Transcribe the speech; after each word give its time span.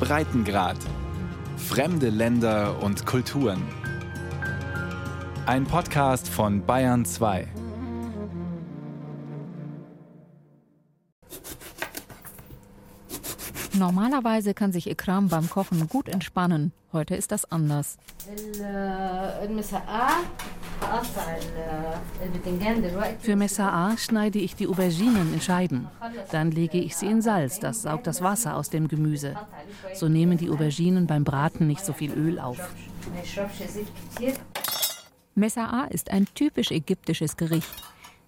Breitengrad. 0.00 0.76
Fremde 1.56 2.08
Länder 2.08 2.82
und 2.82 3.04
Kulturen. 3.04 3.62
Ein 5.46 5.64
Podcast 5.64 6.28
von 6.28 6.64
Bayern 6.64 7.04
2. 7.04 7.48
Normalerweise 13.74 14.54
kann 14.54 14.72
sich 14.72 14.88
Ikram 14.90 15.28
beim 15.28 15.48
Kochen 15.48 15.88
gut 15.88 16.08
entspannen. 16.08 16.72
Heute 16.92 17.14
ist 17.14 17.32
das 17.32 17.50
anders. 17.50 17.98
Für 23.20 23.34
Messa'a 23.34 23.98
schneide 23.98 24.38
ich 24.38 24.54
die 24.54 24.66
Auberginen 24.66 25.34
in 25.34 25.40
Scheiben. 25.40 25.88
Dann 26.30 26.50
lege 26.50 26.78
ich 26.78 26.96
sie 26.96 27.06
in 27.06 27.22
Salz, 27.22 27.60
das 27.60 27.82
saugt 27.82 28.06
das 28.06 28.22
Wasser 28.22 28.56
aus 28.56 28.70
dem 28.70 28.88
Gemüse. 28.88 29.36
So 29.94 30.08
nehmen 30.08 30.38
die 30.38 30.50
Auberginen 30.50 31.06
beim 31.06 31.24
Braten 31.24 31.66
nicht 31.66 31.84
so 31.84 31.92
viel 31.92 32.12
Öl 32.12 32.38
auf. 32.38 32.58
Messa'a 35.36 35.90
ist 35.90 36.10
ein 36.10 36.26
typisch 36.34 36.70
ägyptisches 36.70 37.36
Gericht. 37.36 37.68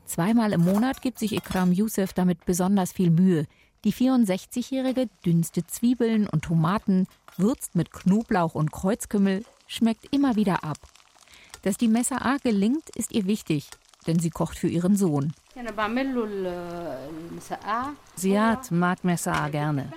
Zweimal 0.07 0.53
im 0.53 0.63
Monat 0.63 1.03
gibt 1.03 1.19
sich 1.19 1.33
Ikram 1.33 1.73
Youssef 1.73 2.13
damit 2.13 2.45
besonders 2.45 2.93
viel 2.93 3.11
Mühe. 3.11 3.47
Die 3.85 3.93
64-Jährige 3.93 5.09
dünstet 5.25 5.71
Zwiebeln 5.71 6.27
und 6.27 6.45
Tomaten, 6.45 7.07
würzt 7.37 7.75
mit 7.75 7.93
Knoblauch 7.93 8.55
und 8.55 8.73
Kreuzkümmel, 8.73 9.45
schmeckt 9.67 10.13
immer 10.13 10.37
wieder 10.37 10.65
ab. 10.65 10.79
Dass 11.63 11.77
die 11.77 11.89
Messa'a 11.89 12.43
gelingt, 12.43 12.89
ist 12.97 13.13
ihr 13.13 13.27
wichtig, 13.27 13.69
denn 14.07 14.19
sie 14.19 14.31
kocht 14.31 14.59
für 14.59 14.69
ihren 14.69 14.97
Sohn. 14.97 15.33
Siad 18.17 18.71
mag 18.71 18.99
Messa'a 19.05 19.51
gerne. 19.51 19.93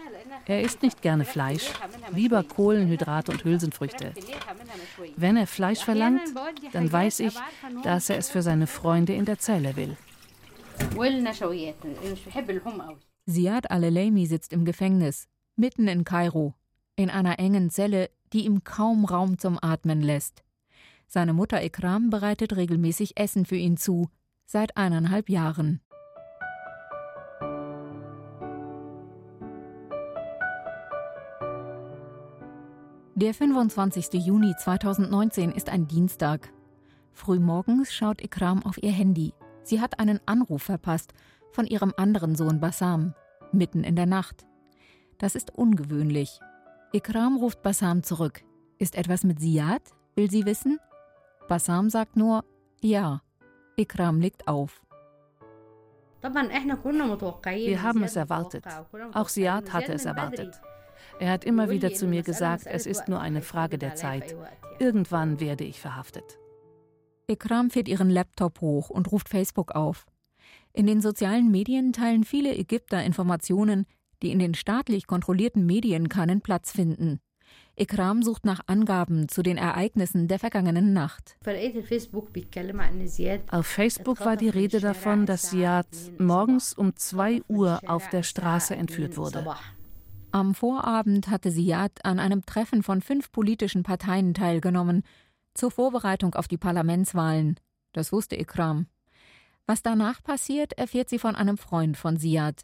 Er 0.45 0.61
isst 0.61 0.81
nicht 0.83 1.01
gerne 1.01 1.23
Fleisch, 1.23 1.71
lieber 2.13 2.43
Kohlenhydrate 2.43 3.31
und 3.31 3.45
Hülsenfrüchte. 3.45 4.13
Wenn 5.15 5.37
er 5.37 5.47
Fleisch 5.47 5.79
verlangt, 5.79 6.21
dann 6.73 6.91
weiß 6.91 7.21
ich, 7.21 7.35
dass 7.83 8.09
er 8.09 8.17
es 8.17 8.29
für 8.29 8.41
seine 8.41 8.67
Freunde 8.67 9.13
in 9.13 9.23
der 9.23 9.39
Zelle 9.39 9.75
will. 9.77 9.95
Siad 13.25 13.71
al-Leimi 13.71 14.25
sitzt 14.25 14.51
im 14.51 14.65
Gefängnis, 14.65 15.27
mitten 15.55 15.87
in 15.87 16.03
Kairo, 16.03 16.55
in 16.97 17.09
einer 17.09 17.39
engen 17.39 17.69
Zelle, 17.69 18.09
die 18.33 18.45
ihm 18.45 18.65
kaum 18.65 19.05
Raum 19.05 19.37
zum 19.37 19.57
Atmen 19.61 20.01
lässt. 20.01 20.43
Seine 21.13 21.33
Mutter 21.33 21.63
Ikram 21.63 22.09
bereitet 22.09 22.55
regelmäßig 22.55 23.19
Essen 23.19 23.45
für 23.45 23.55
ihn 23.55 23.77
zu, 23.77 24.09
seit 24.47 24.77
eineinhalb 24.77 25.29
Jahren. 25.29 25.79
Der 33.13 33.35
25. 33.35 34.25
Juni 34.25 34.55
2019 34.57 35.51
ist 35.51 35.69
ein 35.69 35.87
Dienstag. 35.87 36.51
Frühmorgens 37.11 37.93
schaut 37.93 38.23
Ikram 38.23 38.65
auf 38.65 38.81
ihr 38.81 38.91
Handy. 38.91 39.35
Sie 39.61 39.81
hat 39.81 39.99
einen 39.99 40.19
Anruf 40.25 40.63
verpasst 40.63 41.13
von 41.51 41.67
ihrem 41.67 41.93
anderen 41.95 42.33
Sohn 42.33 42.59
Bassam, 42.59 43.13
mitten 43.51 43.83
in 43.83 43.95
der 43.95 44.07
Nacht. 44.07 44.47
Das 45.19 45.35
ist 45.35 45.51
ungewöhnlich. 45.55 46.39
Ikram 46.91 47.37
ruft 47.37 47.61
Bassam 47.61 48.01
zurück. 48.01 48.43
Ist 48.79 48.95
etwas 48.95 49.23
mit 49.23 49.39
Siad? 49.39 49.83
Will 50.15 50.31
sie 50.31 50.47
wissen? 50.47 50.79
Bassam 51.47 51.89
sagt 51.89 52.15
nur 52.15 52.43
Ja. 52.81 53.21
Ikram 53.75 54.19
legt 54.19 54.47
auf. 54.47 54.81
Wir 56.21 57.81
haben 57.81 58.03
es 58.03 58.15
erwartet. 58.15 58.65
Auch 59.13 59.27
Siad 59.29 59.73
hatte 59.73 59.93
es 59.93 60.05
erwartet. 60.05 60.61
Er 61.19 61.31
hat 61.31 61.43
immer 61.43 61.69
wieder 61.69 61.93
zu 61.93 62.07
mir 62.07 62.23
gesagt, 62.23 62.65
es 62.65 62.85
ist 62.85 63.07
nur 63.09 63.19
eine 63.19 63.41
Frage 63.41 63.77
der 63.77 63.95
Zeit. 63.95 64.35
Irgendwann 64.79 65.39
werde 65.39 65.63
ich 65.63 65.81
verhaftet. 65.81 66.39
Ikram 67.27 67.69
fährt 67.69 67.87
ihren 67.87 68.09
Laptop 68.09 68.61
hoch 68.61 68.89
und 68.89 69.11
ruft 69.11 69.29
Facebook 69.29 69.71
auf. 69.71 70.05
In 70.71 70.87
den 70.87 71.01
sozialen 71.01 71.51
Medien 71.51 71.93
teilen 71.93 72.23
viele 72.23 72.55
Ägypter 72.55 73.03
Informationen, 73.03 73.85
die 74.21 74.31
in 74.31 74.39
den 74.39 74.53
staatlich 74.53 75.07
kontrollierten 75.07 75.65
Medien 75.65 76.09
keinen 76.09 76.41
Platz 76.41 76.71
finden. 76.71 77.19
Ikram 77.75 78.21
sucht 78.21 78.45
nach 78.45 78.61
Angaben 78.67 79.27
zu 79.29 79.41
den 79.41 79.57
Ereignissen 79.57 80.27
der 80.27 80.37
vergangenen 80.37 80.93
Nacht. 80.93 81.37
Auf 83.49 83.65
Facebook 83.65 84.19
war 84.19 84.37
die 84.37 84.49
Rede 84.49 84.79
davon, 84.79 85.25
dass 85.25 85.49
Siad 85.49 85.87
morgens 86.19 86.73
um 86.73 86.95
2 86.95 87.41
Uhr 87.47 87.79
auf 87.87 88.09
der 88.09 88.21
Straße 88.21 88.75
entführt 88.75 89.17
wurde. 89.17 89.45
Am 90.31 90.53
Vorabend 90.53 91.29
hatte 91.29 91.51
Siad 91.51 92.05
an 92.05 92.19
einem 92.19 92.45
Treffen 92.45 92.83
von 92.83 93.01
fünf 93.01 93.31
politischen 93.31 93.83
Parteien 93.83 94.33
teilgenommen, 94.33 95.03
zur 95.55 95.71
Vorbereitung 95.71 96.35
auf 96.35 96.47
die 96.47 96.57
Parlamentswahlen. 96.57 97.59
Das 97.91 98.11
wusste 98.11 98.39
Ikram. 98.39 98.87
Was 99.65 99.81
danach 99.81 100.23
passiert, 100.23 100.73
erfährt 100.73 101.09
sie 101.09 101.19
von 101.19 101.35
einem 101.35 101.57
Freund 101.57 101.97
von 101.97 102.17
Siad. 102.17 102.61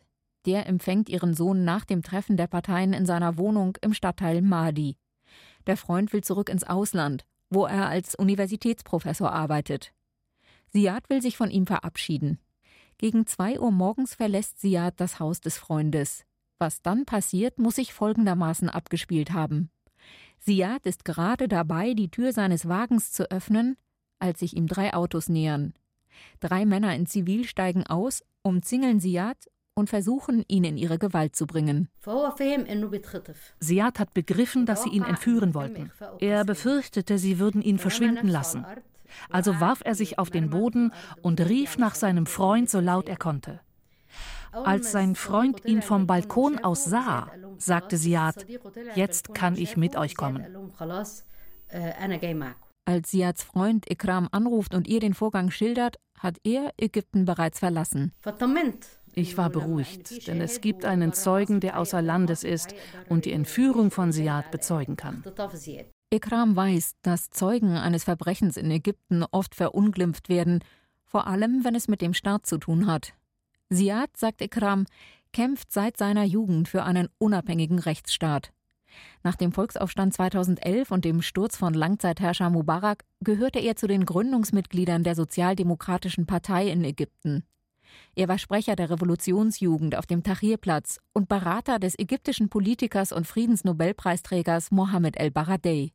Der 0.49 0.65
empfängt 0.65 1.09
ihren 1.09 1.35
Sohn 1.35 1.63
nach 1.63 1.85
dem 1.85 2.01
Treffen 2.01 2.35
der 2.35 2.47
Parteien 2.47 2.91
in 2.91 3.05
seiner 3.05 3.37
Wohnung 3.37 3.77
im 3.83 3.93
Stadtteil 3.93 4.41
Mahdi. 4.41 4.97
Der 5.67 5.77
Freund 5.77 6.11
will 6.11 6.23
zurück 6.23 6.49
ins 6.49 6.63
Ausland, 6.63 7.23
wo 7.51 7.67
er 7.67 7.87
als 7.87 8.15
Universitätsprofessor 8.15 9.31
arbeitet. 9.31 9.93
Siad 10.73 11.07
will 11.07 11.21
sich 11.21 11.37
von 11.37 11.51
ihm 11.51 11.67
verabschieden. 11.67 12.39
Gegen 12.97 13.27
zwei 13.27 13.59
Uhr 13.59 13.69
morgens 13.69 14.15
verlässt 14.15 14.59
Siad 14.59 14.95
das 14.97 15.19
Haus 15.19 15.39
des 15.39 15.59
Freundes. 15.59 16.25
Was 16.57 16.81
dann 16.81 17.05
passiert, 17.05 17.59
muss 17.59 17.75
sich 17.75 17.93
folgendermaßen 17.93 18.69
abgespielt 18.69 19.31
haben. 19.31 19.69
Siad 20.39 20.83
ist 20.87 21.05
gerade 21.05 21.47
dabei, 21.47 21.93
die 21.93 22.09
Tür 22.09 22.33
seines 22.33 22.67
Wagens 22.67 23.11
zu 23.11 23.29
öffnen, 23.29 23.77
als 24.17 24.39
sich 24.39 24.57
ihm 24.57 24.65
drei 24.65 24.95
Autos 24.95 25.29
nähern. 25.29 25.75
Drei 26.39 26.65
Männer 26.65 26.95
in 26.95 27.05
Zivil 27.05 27.43
steigen 27.43 27.85
aus, 27.85 28.23
umzingeln 28.41 28.99
Siad 28.99 29.37
und 29.79 29.89
versuchen, 29.89 30.43
ihn 30.47 30.63
in 30.63 30.77
ihre 30.77 30.99
Gewalt 30.99 31.35
zu 31.35 31.47
bringen. 31.47 31.89
Siad 33.59 33.99
hat 33.99 34.13
begriffen, 34.13 34.65
dass 34.65 34.83
sie 34.83 34.89
ihn 34.89 35.03
entführen 35.03 35.53
wollten. 35.53 35.91
Er 36.19 36.45
befürchtete, 36.45 37.17
sie 37.17 37.39
würden 37.39 37.61
ihn 37.61 37.79
verschwinden 37.79 38.27
lassen. 38.27 38.65
Also 39.29 39.59
warf 39.59 39.81
er 39.83 39.95
sich 39.95 40.19
auf 40.19 40.29
den 40.29 40.49
Boden 40.49 40.91
und 41.21 41.41
rief 41.41 41.77
nach 41.77 41.95
seinem 41.95 42.25
Freund 42.25 42.69
so 42.69 42.79
laut 42.79 43.09
er 43.09 43.17
konnte. 43.17 43.59
Als 44.51 44.91
sein 44.91 45.15
Freund 45.15 45.65
ihn 45.65 45.81
vom 45.81 46.07
Balkon 46.07 46.59
aus 46.59 46.85
sah, 46.85 47.31
sagte 47.57 47.97
Siad, 47.97 48.45
jetzt 48.95 49.33
kann 49.33 49.55
ich 49.55 49.77
mit 49.77 49.95
euch 49.95 50.15
kommen. 50.15 50.45
Als 52.85 53.11
Siads 53.11 53.43
Freund 53.43 53.89
Ikram 53.89 54.27
anruft 54.31 54.73
und 54.73 54.87
ihr 54.87 54.99
den 54.99 55.13
Vorgang 55.13 55.51
schildert, 55.51 55.97
hat 56.17 56.37
er 56.43 56.73
Ägypten 56.77 57.25
bereits 57.25 57.59
verlassen. 57.59 58.13
Ich 59.13 59.37
war 59.37 59.49
beruhigt, 59.49 60.27
denn 60.27 60.41
es 60.41 60.61
gibt 60.61 60.85
einen 60.85 61.13
Zeugen, 61.13 61.59
der 61.59 61.79
außer 61.79 62.01
Landes 62.01 62.43
ist 62.43 62.73
und 63.07 63.25
die 63.25 63.31
Entführung 63.31 63.91
von 63.91 64.11
Siad 64.11 64.51
bezeugen 64.51 64.95
kann. 64.95 65.23
Ikram 66.11 66.55
weiß, 66.55 66.95
dass 67.01 67.29
Zeugen 67.29 67.77
eines 67.77 68.03
Verbrechens 68.03 68.57
in 68.57 68.71
Ägypten 68.71 69.23
oft 69.31 69.55
verunglimpft 69.55 70.29
werden, 70.29 70.63
vor 71.05 71.27
allem 71.27 71.63
wenn 71.63 71.75
es 71.75 71.87
mit 71.87 72.01
dem 72.01 72.13
Staat 72.13 72.45
zu 72.45 72.57
tun 72.57 72.87
hat. 72.87 73.13
Siad, 73.69 74.17
sagt 74.17 74.41
Ikram, 74.41 74.85
kämpft 75.33 75.71
seit 75.71 75.97
seiner 75.97 76.23
Jugend 76.23 76.67
für 76.67 76.83
einen 76.83 77.09
unabhängigen 77.19 77.79
Rechtsstaat. 77.79 78.51
Nach 79.23 79.35
dem 79.35 79.51
Volksaufstand 79.51 80.13
2011 80.13 80.91
und 80.91 81.05
dem 81.05 81.21
Sturz 81.21 81.55
von 81.55 81.73
Langzeitherrscher 81.73 82.49
Mubarak 82.49 83.05
gehörte 83.21 83.59
er 83.59 83.75
zu 83.75 83.87
den 83.87 84.05
Gründungsmitgliedern 84.05 85.03
der 85.03 85.15
Sozialdemokratischen 85.15 86.25
Partei 86.25 86.69
in 86.69 86.83
Ägypten. 86.83 87.43
Er 88.15 88.27
war 88.27 88.37
Sprecher 88.37 88.75
der 88.75 88.89
Revolutionsjugend 88.89 89.95
auf 89.95 90.05
dem 90.05 90.23
Tahrirplatz 90.23 90.99
und 91.13 91.29
Berater 91.29 91.79
des 91.79 91.97
ägyptischen 91.97 92.49
Politikers 92.49 93.11
und 93.11 93.27
Friedensnobelpreisträgers 93.27 94.71
Mohammed 94.71 95.17
el-Baradei. 95.17 95.91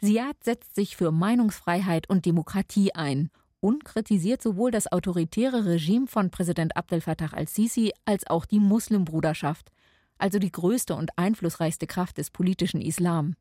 Siad 0.00 0.42
setzt 0.42 0.74
sich 0.74 0.96
für 0.96 1.12
Meinungsfreiheit 1.12 2.08
und 2.08 2.26
Demokratie 2.26 2.94
ein 2.94 3.30
und 3.60 3.84
kritisiert 3.84 4.42
sowohl 4.42 4.72
das 4.72 4.90
autoritäre 4.90 5.64
Regime 5.64 6.08
von 6.08 6.30
Präsident 6.30 6.76
Abdel 6.76 7.00
Fattah 7.00 7.32
al-Sisi 7.32 7.92
als 8.04 8.26
auch 8.26 8.44
die 8.44 8.58
Muslimbruderschaft, 8.58 9.70
also 10.18 10.38
die 10.38 10.50
größte 10.50 10.96
und 10.96 11.16
einflussreichste 11.16 11.86
Kraft 11.86 12.18
des 12.18 12.30
politischen 12.30 12.80
Islam. 12.80 13.34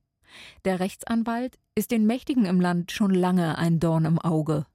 Der 0.64 0.80
Rechtsanwalt 0.80 1.58
ist 1.76 1.92
den 1.92 2.06
Mächtigen 2.06 2.46
im 2.46 2.62
Land 2.62 2.92
schon 2.92 3.14
lange 3.14 3.58
ein 3.58 3.80
Dorn 3.80 4.06
im 4.06 4.20
Auge. 4.20 4.66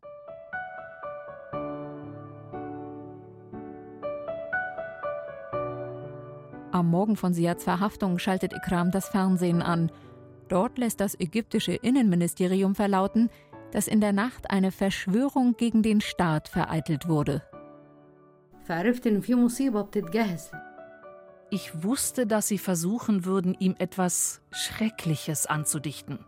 Am 6.87 6.93
Morgen 6.93 7.17
von 7.17 7.35
Siads 7.35 7.65
Verhaftung 7.65 8.21
schaltet 8.21 8.53
Ikram 8.53 8.93
das 8.93 9.09
Fernsehen 9.09 9.61
an. 9.61 9.91
Dort 10.47 10.79
lässt 10.79 11.01
das 11.01 11.19
ägyptische 11.19 11.73
Innenministerium 11.73 12.77
verlauten, 12.77 13.29
dass 13.73 13.89
in 13.89 14.01
der 14.01 14.13
Nacht 14.13 14.53
eine 14.53 14.71
Verschwörung 14.71 15.57
gegen 15.57 15.83
den 15.83 16.01
Staat 16.01 16.47
vereitelt 16.47 17.09
wurde. 17.09 17.43
Ich 21.51 21.83
wusste, 21.83 22.25
dass 22.25 22.47
sie 22.47 22.59
versuchen 22.59 23.25
würden, 23.25 23.57
ihm 23.59 23.75
etwas 23.81 24.41
Schreckliches 24.53 25.47
anzudichten. 25.47 26.21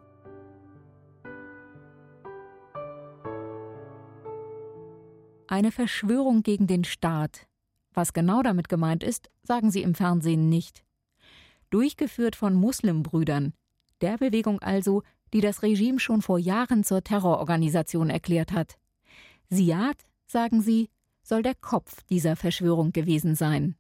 Eine 5.47 5.71
Verschwörung 5.71 6.43
gegen 6.43 6.67
den 6.67 6.83
Staat. 6.83 7.48
Was 7.99 8.13
genau 8.13 8.43
damit 8.43 8.69
gemeint 8.69 9.03
ist, 9.03 9.29
sagen 9.43 9.73
sie 9.73 9.83
im 9.83 9.93
Fernsehen 9.93 10.49
nicht. 10.49 10.85
Durchgeführt 11.71 12.37
von 12.37 12.55
Muslimbrüdern, 12.55 13.55
der 14.01 14.19
Bewegung 14.19 14.61
also, 14.61 15.03
die 15.33 15.41
das 15.41 15.65
Regime 15.65 15.99
schon 15.99 16.23
vor 16.23 16.39
Jahren 16.39 16.85
zur 16.85 17.03
Terrororganisation 17.03 18.09
erklärt 18.09 18.53
hat. 18.53 18.79
Siad, 19.51 19.97
sagen 20.29 20.63
sie, 20.63 20.91
soll 21.25 21.43
der 21.43 21.57
Kopf 21.57 22.05
dieser 22.09 22.37
Verschwörung 22.37 22.93
gewesen 22.93 23.35
sein. 23.35 23.75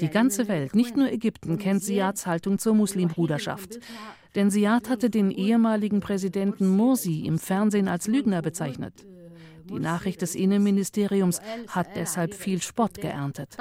Die 0.00 0.10
ganze 0.10 0.46
Welt, 0.46 0.76
nicht 0.76 0.96
nur 0.96 1.10
Ägypten, 1.10 1.58
kennt 1.58 1.82
Siads 1.82 2.28
Haltung 2.28 2.60
zur 2.60 2.76
Muslimbruderschaft. 2.76 3.80
Denn 4.36 4.48
Siad 4.48 4.88
hatte 4.88 5.10
den 5.10 5.32
ehemaligen 5.32 5.98
Präsidenten 5.98 6.68
Morsi 6.68 7.26
im 7.26 7.40
Fernsehen 7.40 7.88
als 7.88 8.06
Lügner 8.06 8.42
bezeichnet. 8.42 9.04
Die 9.70 9.78
Nachricht 9.78 10.20
des 10.22 10.34
Innenministeriums 10.34 11.40
hat 11.68 11.94
deshalb 11.94 12.34
viel 12.34 12.60
Spott 12.60 12.94
geerntet. 12.94 13.56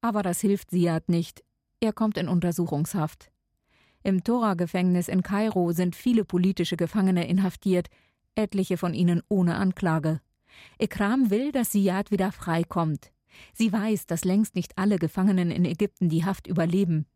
Aber 0.00 0.22
das 0.22 0.40
hilft 0.40 0.70
Siad 0.70 1.08
nicht. 1.08 1.44
Er 1.80 1.92
kommt 1.92 2.18
in 2.18 2.28
Untersuchungshaft. 2.28 3.30
Im 4.02 4.24
Tora-Gefängnis 4.24 5.08
in 5.08 5.22
Kairo 5.22 5.72
sind 5.72 5.94
viele 5.94 6.24
politische 6.24 6.76
Gefangene 6.76 7.28
inhaftiert, 7.28 7.88
etliche 8.34 8.76
von 8.76 8.92
ihnen 8.92 9.22
ohne 9.28 9.56
Anklage. 9.56 10.20
Ikram 10.78 11.30
will, 11.30 11.52
dass 11.52 11.72
Siad 11.72 12.10
wieder 12.10 12.32
freikommt. 12.32 13.12
Sie 13.52 13.72
weiß, 13.72 14.06
dass 14.06 14.24
längst 14.24 14.54
nicht 14.54 14.78
alle 14.78 14.98
Gefangenen 14.98 15.50
in 15.50 15.64
Ägypten 15.64 16.08
die 16.08 16.24
Haft 16.24 16.46
überleben. 16.46 17.06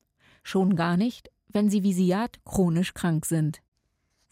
Schon 0.43 0.77
gar 0.77 0.97
nicht, 0.97 1.31
wenn 1.49 1.69
sie 1.69 1.83
wie 1.83 1.93
Siad 1.93 2.45
chronisch 2.45 2.95
krank 2.95 3.27
sind. 3.27 3.63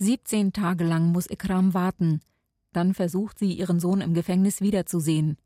17 0.00 0.52
Tage 0.52 0.84
lang 0.84 1.10
muss 1.10 1.28
Ikram 1.28 1.74
warten. 1.74 2.20
Dann 2.72 2.94
versucht 2.94 3.38
sie, 3.38 3.52
ihren 3.52 3.80
Sohn 3.80 4.00
im 4.00 4.14
Gefängnis 4.14 4.60
wiederzusehen. 4.60 5.36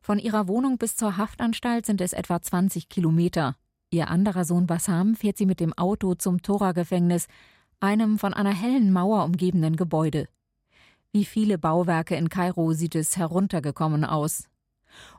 Von 0.00 0.18
ihrer 0.18 0.48
Wohnung 0.48 0.76
bis 0.76 0.96
zur 0.96 1.16
Haftanstalt 1.16 1.86
sind 1.86 2.00
es 2.00 2.12
etwa 2.12 2.42
20 2.42 2.88
Kilometer. 2.88 3.56
Ihr 3.90 4.08
anderer 4.08 4.44
Sohn 4.44 4.66
Bassam 4.66 5.14
fährt 5.14 5.36
sie 5.36 5.46
mit 5.46 5.60
dem 5.60 5.72
Auto 5.72 6.14
zum 6.16 6.42
Tora-Gefängnis, 6.42 7.28
einem 7.78 8.18
von 8.18 8.34
einer 8.34 8.52
hellen 8.52 8.92
Mauer 8.92 9.24
umgebenen 9.24 9.76
Gebäude. 9.76 10.28
Wie 11.12 11.24
viele 11.24 11.56
Bauwerke 11.56 12.16
in 12.16 12.28
Kairo 12.28 12.72
sieht 12.72 12.96
es 12.96 13.16
heruntergekommen 13.16 14.04
aus. 14.04 14.48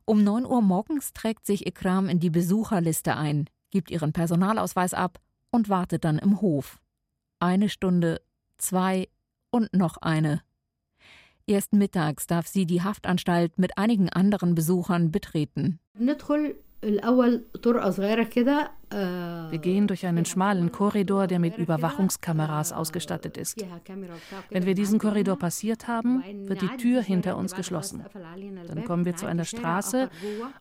Um 0.03 0.23
9 0.23 0.45
Uhr 0.45 0.61
morgens 0.61 1.13
trägt 1.13 1.45
sich 1.45 1.65
Ikram 1.65 2.09
in 2.09 2.19
die 2.19 2.29
Besucherliste 2.29 3.15
ein, 3.15 3.49
gibt 3.71 3.91
ihren 3.91 4.11
Personalausweis 4.11 4.93
ab 4.93 5.19
und 5.51 5.69
wartet 5.69 6.03
dann 6.03 6.19
im 6.19 6.41
Hof. 6.41 6.79
Eine 7.39 7.69
Stunde, 7.69 8.21
zwei 8.57 9.07
und 9.51 9.73
noch 9.73 9.97
eine. 9.97 10.41
Erst 11.45 11.73
mittags 11.73 12.27
darf 12.27 12.47
sie 12.47 12.65
die 12.65 12.81
Haftanstalt 12.81 13.57
mit 13.57 13.77
einigen 13.77 14.09
anderen 14.09 14.53
Besuchern 14.53 15.11
betreten. 15.11 15.79
Wir 19.49 19.57
gehen 19.59 19.87
durch 19.87 20.05
einen 20.05 20.25
schmalen 20.25 20.71
Korridor, 20.71 21.25
der 21.27 21.39
mit 21.39 21.57
Überwachungskameras 21.57 22.71
ausgestattet 22.71 23.37
ist. 23.37 23.65
Wenn 24.49 24.65
wir 24.65 24.75
diesen 24.75 24.99
Korridor 24.99 25.39
passiert 25.39 25.87
haben, 25.87 26.23
wird 26.47 26.61
die 26.61 26.77
Tür 26.77 27.01
hinter 27.01 27.37
uns 27.37 27.55
geschlossen. 27.55 28.03
Dann 28.67 28.85
kommen 28.85 29.05
wir 29.05 29.15
zu 29.15 29.25
einer 29.25 29.45
Straße 29.45 30.09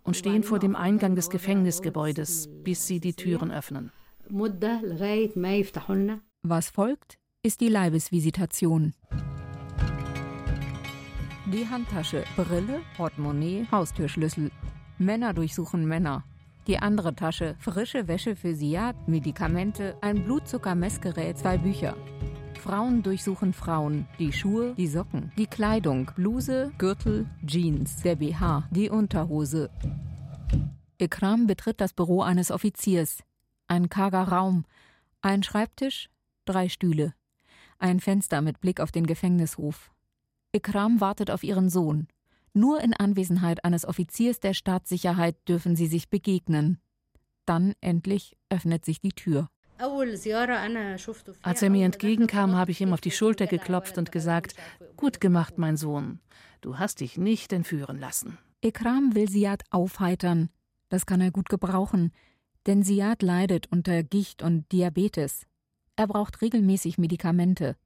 und 0.04 0.16
stehen 0.16 0.43
vor 0.43 0.58
dem 0.58 0.75
Eingang 0.75 1.16
des 1.16 1.28
Gefängnisgebäudes, 1.28 2.48
bis 2.62 2.87
sie 2.87 3.00
die 3.00 3.12
Türen 3.14 3.50
öffnen. 3.50 3.93
Was 6.43 6.70
folgt, 6.70 7.19
ist 7.46 7.60
die 7.60 7.69
Leibesvisitation. 7.69 8.93
Die 11.52 11.69
Handtasche, 11.70 12.25
Brille, 12.34 12.81
Portemonnaie, 12.96 13.69
Haustürschlüssel, 13.70 14.50
Männer 14.98 15.32
durchsuchen 15.32 15.87
Männer. 15.87 16.25
Die 16.66 16.81
andere 16.81 17.14
Tasche, 17.14 17.54
frische 17.60 18.08
Wäsche 18.08 18.34
für 18.34 18.56
Siad, 18.56 18.96
Medikamente, 19.06 19.96
ein 20.00 20.25
Blutzuckermessgerät, 20.25 21.38
zwei 21.38 21.56
Bücher. 21.56 21.96
Frauen 22.60 23.04
durchsuchen 23.04 23.52
Frauen, 23.52 24.08
die 24.19 24.32
Schuhe, 24.32 24.75
die 24.75 24.88
Socken, 24.88 25.31
die 25.38 25.46
Kleidung, 25.46 26.10
Bluse, 26.16 26.72
Gürtel, 26.78 27.26
Jeans, 27.46 28.02
der 28.02 28.16
BH, 28.16 28.66
die 28.72 28.90
Unterhose. 28.90 29.70
Ikram 30.98 31.46
betritt 31.46 31.81
das 31.81 31.93
Büro 31.93 32.22
eines 32.22 32.50
Offiziers. 32.50 33.22
Ein 33.69 33.88
karger 33.88 34.25
Raum, 34.25 34.64
ein 35.22 35.44
Schreibtisch, 35.44 36.10
drei 36.44 36.69
Stühle, 36.69 37.14
ein 37.78 38.00
Fenster 38.00 38.40
mit 38.43 38.61
Blick 38.61 38.81
auf 38.81 38.93
den 38.93 39.06
Gefängnishof. 39.06 39.90
Ikram 40.52 41.00
wartet 41.00 41.31
auf 41.31 41.43
ihren 41.43 41.69
Sohn. 41.69 42.08
Nur 42.55 42.81
in 42.81 42.94
Anwesenheit 42.94 43.64
eines 43.64 43.84
Offiziers 43.84 44.40
der 44.40 44.55
Staatssicherheit 44.55 45.37
dürfen 45.49 45.76
sie 45.76 45.87
sich 45.87 46.08
begegnen. 46.08 46.78
Dann 47.44 47.75
endlich 47.81 48.37
öffnet 48.49 48.84
sich 48.84 49.00
die 49.00 49.12
Tür. 49.12 49.49
Als 51.43 51.62
er 51.62 51.70
mir 51.70 51.84
entgegenkam, 51.84 52.56
habe 52.56 52.70
ich 52.70 52.81
ihm 52.81 52.94
auf 52.94 53.00
die 53.02 53.11
Schulter 53.11 53.46
geklopft 53.46 53.99
und 53.99 54.11
gesagt, 54.11 54.55
gut 54.96 55.20
gemacht, 55.20 55.58
mein 55.58 55.76
Sohn, 55.76 56.20
du 56.62 56.79
hast 56.79 57.00
dich 57.00 57.19
nicht 57.19 57.52
entführen 57.52 57.99
lassen. 57.99 58.38
Ikram 58.62 59.14
will 59.14 59.29
Siad 59.29 59.64
aufheitern. 59.70 60.49
Das 60.88 61.05
kann 61.05 61.20
er 61.20 61.31
gut 61.31 61.50
gebrauchen, 61.50 62.12
denn 62.67 62.82
Siad 62.82 63.22
leidet 63.22 63.70
unter 63.70 64.02
Gicht 64.02 64.43
und 64.43 64.72
Diabetes. 64.72 65.46
Er 65.96 66.06
braucht 66.06 66.43
regelmäßig 66.43 66.98
Medikamente. 66.98 67.76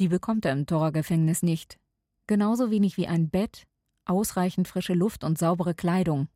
Die 0.00 0.08
bekommt 0.08 0.44
er 0.44 0.52
im 0.52 0.66
Torgefängnis 0.66 1.42
nicht. 1.42 1.78
Genauso 2.26 2.70
wenig 2.70 2.96
wie 2.96 3.06
ein 3.06 3.30
Bett, 3.30 3.66
ausreichend 4.04 4.66
frische 4.66 4.94
Luft 4.94 5.24
und 5.24 5.38
saubere 5.38 5.74
Kleidung. 5.74 6.28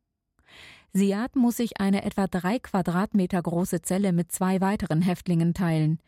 Siad 0.93 1.35
muss 1.35 1.57
sich 1.57 1.81
eine 1.81 2.05
etwa 2.05 2.29
drei 2.29 2.61
Quadratmeter 2.61 3.43
große 3.43 3.83
Zelle 3.83 4.13
mit 4.13 4.31
zwei 4.31 4.61
weiteren 4.61 5.03
Häftlingen 5.03 5.53
teilen. 5.53 5.99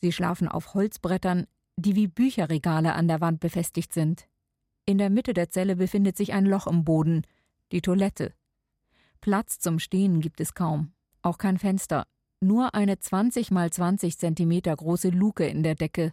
Sie 0.00 0.10
schlafen 0.10 0.48
auf 0.48 0.74
Holzbrettern, 0.74 1.46
die 1.76 1.94
wie 1.94 2.08
Bücherregale 2.08 2.94
an 2.94 3.06
der 3.06 3.20
Wand 3.20 3.38
befestigt 3.38 3.92
sind. 3.92 4.28
In 4.86 4.98
der 4.98 5.10
Mitte 5.10 5.34
der 5.34 5.50
Zelle 5.50 5.76
befindet 5.76 6.16
sich 6.16 6.32
ein 6.32 6.46
Loch 6.46 6.66
im 6.66 6.84
Boden, 6.84 7.22
die 7.70 7.80
Toilette. 7.80 8.34
Platz 9.20 9.60
zum 9.60 9.78
Stehen 9.78 10.20
gibt 10.20 10.40
es 10.40 10.54
kaum, 10.54 10.92
auch 11.22 11.38
kein 11.38 11.58
Fenster, 11.58 12.06
nur 12.46 12.74
eine 12.74 12.98
20 12.98 13.50
mal 13.50 13.70
20 13.70 14.18
Zentimeter 14.18 14.74
große 14.76 15.08
Luke 15.08 15.46
in 15.46 15.62
der 15.62 15.74
Decke. 15.74 16.12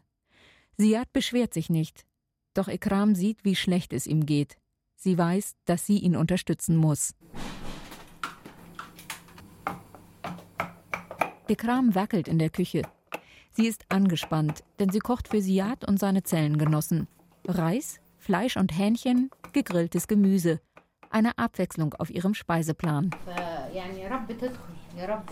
Siad 0.77 1.11
beschwert 1.13 1.53
sich 1.53 1.69
nicht, 1.69 2.05
doch 2.53 2.67
Ikram 2.67 3.15
sieht, 3.15 3.43
wie 3.43 3.55
schlecht 3.55 3.93
es 3.93 4.07
ihm 4.07 4.25
geht. 4.25 4.57
Sie 4.95 5.17
weiß, 5.17 5.55
dass 5.65 5.85
sie 5.85 5.97
ihn 5.97 6.15
unterstützen 6.15 6.75
muss. 6.75 7.15
Ikram 11.47 11.95
wackelt 11.95 12.27
in 12.27 12.39
der 12.39 12.49
Küche. 12.49 12.83
Sie 13.51 13.67
ist 13.67 13.85
angespannt, 13.89 14.63
denn 14.79 14.89
sie 14.89 14.99
kocht 14.99 15.27
für 15.27 15.41
Siad 15.41 15.85
und 15.85 15.99
seine 15.99 16.23
Zellengenossen. 16.23 17.07
Reis, 17.45 17.99
Fleisch 18.17 18.55
und 18.55 18.77
Hähnchen, 18.77 19.29
gegrilltes 19.51 20.07
Gemüse. 20.07 20.61
Eine 21.09 21.37
Abwechslung 21.37 21.93
auf 21.95 22.09
ihrem 22.09 22.33
Speiseplan. 22.33 23.11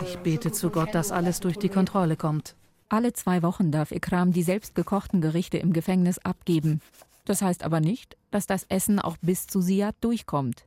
Ich 0.02 0.18
bete 0.18 0.52
zu 0.52 0.70
Gott, 0.70 0.94
dass 0.94 1.12
alles 1.12 1.40
durch 1.40 1.58
die 1.58 1.68
Kontrolle 1.68 2.16
kommt. 2.16 2.54
Alle 2.88 3.12
zwei 3.12 3.42
Wochen 3.42 3.70
darf 3.70 3.92
Ikram 3.92 4.32
die 4.32 4.42
selbstgekochten 4.42 5.20
Gerichte 5.20 5.58
im 5.58 5.72
Gefängnis 5.72 6.18
abgeben. 6.18 6.80
Das 7.24 7.42
heißt 7.42 7.62
aber 7.62 7.80
nicht, 7.80 8.16
dass 8.30 8.46
das 8.46 8.64
Essen 8.68 8.98
auch 8.98 9.16
bis 9.22 9.46
zu 9.46 9.60
Siad 9.60 9.94
durchkommt. 10.00 10.64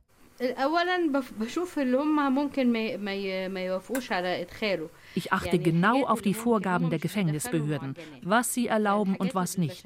Ich 5.14 5.32
achte 5.32 5.58
genau 5.58 6.04
auf 6.06 6.22
die 6.22 6.34
Vorgaben 6.34 6.90
der 6.90 6.98
Gefängnisbehörden, 6.98 7.94
was 8.22 8.52
sie 8.52 8.66
erlauben 8.66 9.14
und 9.16 9.34
was 9.34 9.58
nicht. 9.58 9.84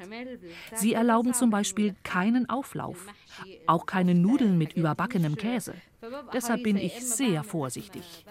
Sie 0.75 0.95
erlauben 0.95 1.35
zum 1.35 1.51
Beispiel 1.51 1.95
keinen 2.03 2.49
Auflauf, 2.49 3.07
auch 3.67 3.85
keine 3.85 4.15
Nudeln 4.15 4.57
mit 4.57 4.73
überbackenem 4.73 5.37
Käse. 5.37 5.75
Deshalb 6.33 6.63
bin 6.63 6.77
ich 6.77 7.05
sehr 7.05 7.45
vorsichtig. 7.45 8.25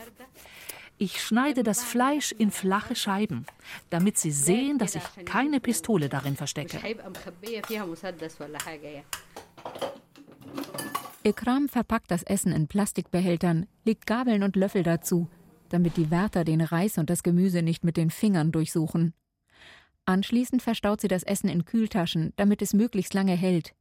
Ich 0.99 1.21
schneide 1.21 1.63
das 1.63 1.83
Fleisch 1.83 2.31
in 2.31 2.49
flache 2.49 2.95
Scheiben, 2.95 3.45
damit 3.89 4.17
sie 4.17 4.31
sehen, 4.31 4.79
dass 4.79 4.95
ich 4.95 5.03
keine 5.25 5.59
Pistole 5.59 6.09
darin 6.09 6.35
verstecke. 6.35 6.79
Ikram 11.23 11.69
verpackt 11.69 12.09
das 12.09 12.23
Essen 12.23 12.51
in 12.51 12.67
Plastikbehältern, 12.67 13.67
legt 13.83 14.07
Gabeln 14.07 14.43
und 14.43 14.55
Löffel 14.55 14.83
dazu, 14.83 15.27
damit 15.69 15.97
die 15.97 16.09
Wärter 16.09 16.43
den 16.43 16.61
Reis 16.61 16.97
und 16.97 17.09
das 17.09 17.21
Gemüse 17.21 17.61
nicht 17.61 17.83
mit 17.83 17.97
den 17.97 18.09
Fingern 18.09 18.51
durchsuchen. 18.51 19.13
Anschließend 20.05 20.61
verstaut 20.61 21.01
sie 21.01 21.09
das 21.09 21.23
Essen 21.23 21.49
in 21.49 21.65
Kühltaschen, 21.65 22.31
damit 22.37 22.61
es 22.61 22.73
möglichst 22.73 23.13
lange 23.13 23.33
hält. 23.33 23.73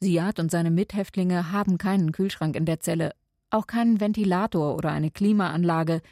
Siad 0.00 0.40
und 0.40 0.50
seine 0.50 0.72
Mithäftlinge 0.72 1.52
haben 1.52 1.78
keinen 1.78 2.10
Kühlschrank 2.12 2.56
in 2.56 2.66
der 2.66 2.80
Zelle, 2.80 3.14
auch 3.50 3.66
keinen 3.68 4.00
Ventilator 4.00 4.74
oder 4.74 4.90
eine 4.90 5.12
Klimaanlage. 5.12 6.02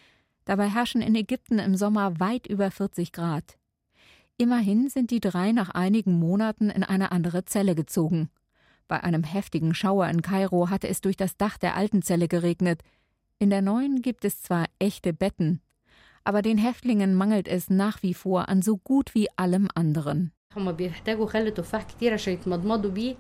Dabei 0.45 0.69
herrschen 0.69 1.03
in 1.03 1.15
Ägypten 1.15 1.59
im 1.59 1.77
Sommer 1.77 2.19
weit 2.19 2.47
über 2.47 2.71
40 2.71 3.13
Grad. 3.13 3.59
Immerhin 4.37 4.89
sind 4.89 5.11
die 5.11 5.21
drei 5.21 5.53
nach 5.53 5.71
einigen 5.71 6.19
Monaten 6.19 6.71
in 6.71 6.83
eine 6.83 7.13
andere 7.13 7.45
Zelle 7.45 7.75
gezogen. 7.75 8.29
Bei 8.89 9.05
einem 9.05 9.23
heftigen 9.23 9.75
Schauer 9.75 10.09
in 10.09 10.23
Kairo 10.23 10.69
hatte 10.69 10.89
es 10.89 11.01
durch 11.01 11.17
das 11.17 11.37
Dach 11.37 11.59
der 11.59 11.77
alten 11.77 12.03
Zelle 12.03 12.29
geregnet. 12.29 12.83
In 13.39 13.51
der 13.51 13.63
neuen 13.63 14.03
gibt 14.03 14.25
es 14.25 14.43
zwar 14.43 14.67
echte 14.79 15.13
Betten, 15.13 15.61
aber 16.25 16.43
den 16.43 16.59
Häftlingen 16.59 17.15
mangelt 17.15 17.49
es 17.49 17.71
nach 17.71 18.03
wie 18.03 18.15
vor 18.15 18.49
an 18.49 18.63
so 18.63 18.77
gut 18.79 19.15
wie 19.15 19.29
allem 19.37 19.69
anderen. 19.75 20.33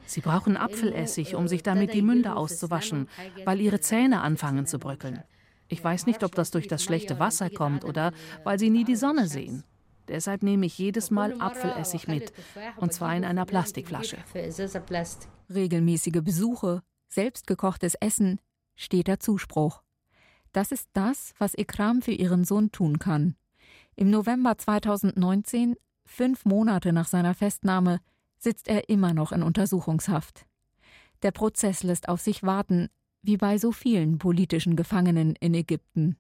Sie 0.05 0.21
brauchen 0.21 0.57
Apfelessig, 0.57 1.35
um 1.35 1.49
sich 1.49 1.63
damit 1.63 1.95
die 1.95 2.03
Münder 2.03 2.37
auszuwaschen, 2.37 3.09
weil 3.45 3.61
ihre 3.61 3.81
Zähne 3.81 4.21
anfangen 4.21 4.67
zu 4.67 4.79
bröckeln. 4.79 5.23
Ich 5.73 5.83
weiß 5.83 6.05
nicht, 6.05 6.23
ob 6.23 6.35
das 6.35 6.51
durch 6.51 6.69
das 6.69 6.85
schlechte 6.85 7.19
Wasser 7.19 7.49
kommt 7.49 7.87
oder 7.87 8.13
weil 8.45 8.59
sie 8.59 8.69
nie 8.69 8.85
die 8.85 8.95
Sonne 8.95 9.27
sehen. 9.27 9.65
Deshalb 10.07 10.43
nehme 10.43 10.67
ich 10.67 10.77
jedes 10.77 11.11
Mal 11.11 11.41
Apfelessig 11.41 12.09
mit, 12.09 12.31
und 12.77 12.93
zwar 12.93 13.17
in 13.17 13.25
einer 13.25 13.47
Plastikflasche. 13.47 14.19
Regelmäßige 15.49 16.21
Besuche, 16.23 16.83
selbstgekochtes 17.09 17.95
Essen, 17.95 18.39
steter 18.77 19.19
Zuspruch. 19.19 19.83
Das 20.53 20.73
ist 20.73 20.91
das, 20.93 21.33
was 21.39 21.57
Ikram 21.57 22.03
für 22.03 22.13
ihren 22.13 22.45
Sohn 22.45 22.71
tun 22.71 22.99
kann. 22.99 23.35
Im 23.97 24.11
November 24.11 24.59
2019, 24.59 25.77
fünf 26.05 26.45
Monate 26.45 26.93
nach 26.93 27.09
seiner 27.09 27.33
Festnahme, 27.33 28.01
sitzt 28.37 28.69
er 28.69 28.91
immer 28.91 29.15
noch 29.15 29.33
in 29.33 29.43
Untersuchungshaft. 29.43 30.45
Der 31.23 31.31
Prozess 31.31 31.83
lässt 31.83 32.11
auf 32.11 32.21
sich 32.21 32.43
warten, 32.43 32.91
wie 33.23 33.37
bei 33.37 33.57
so 33.57 33.73
vielen 33.73 34.19
politischen 34.19 34.77
Gefangenen 34.77 35.37
in 35.37 35.55
Ägypten. 35.55 36.17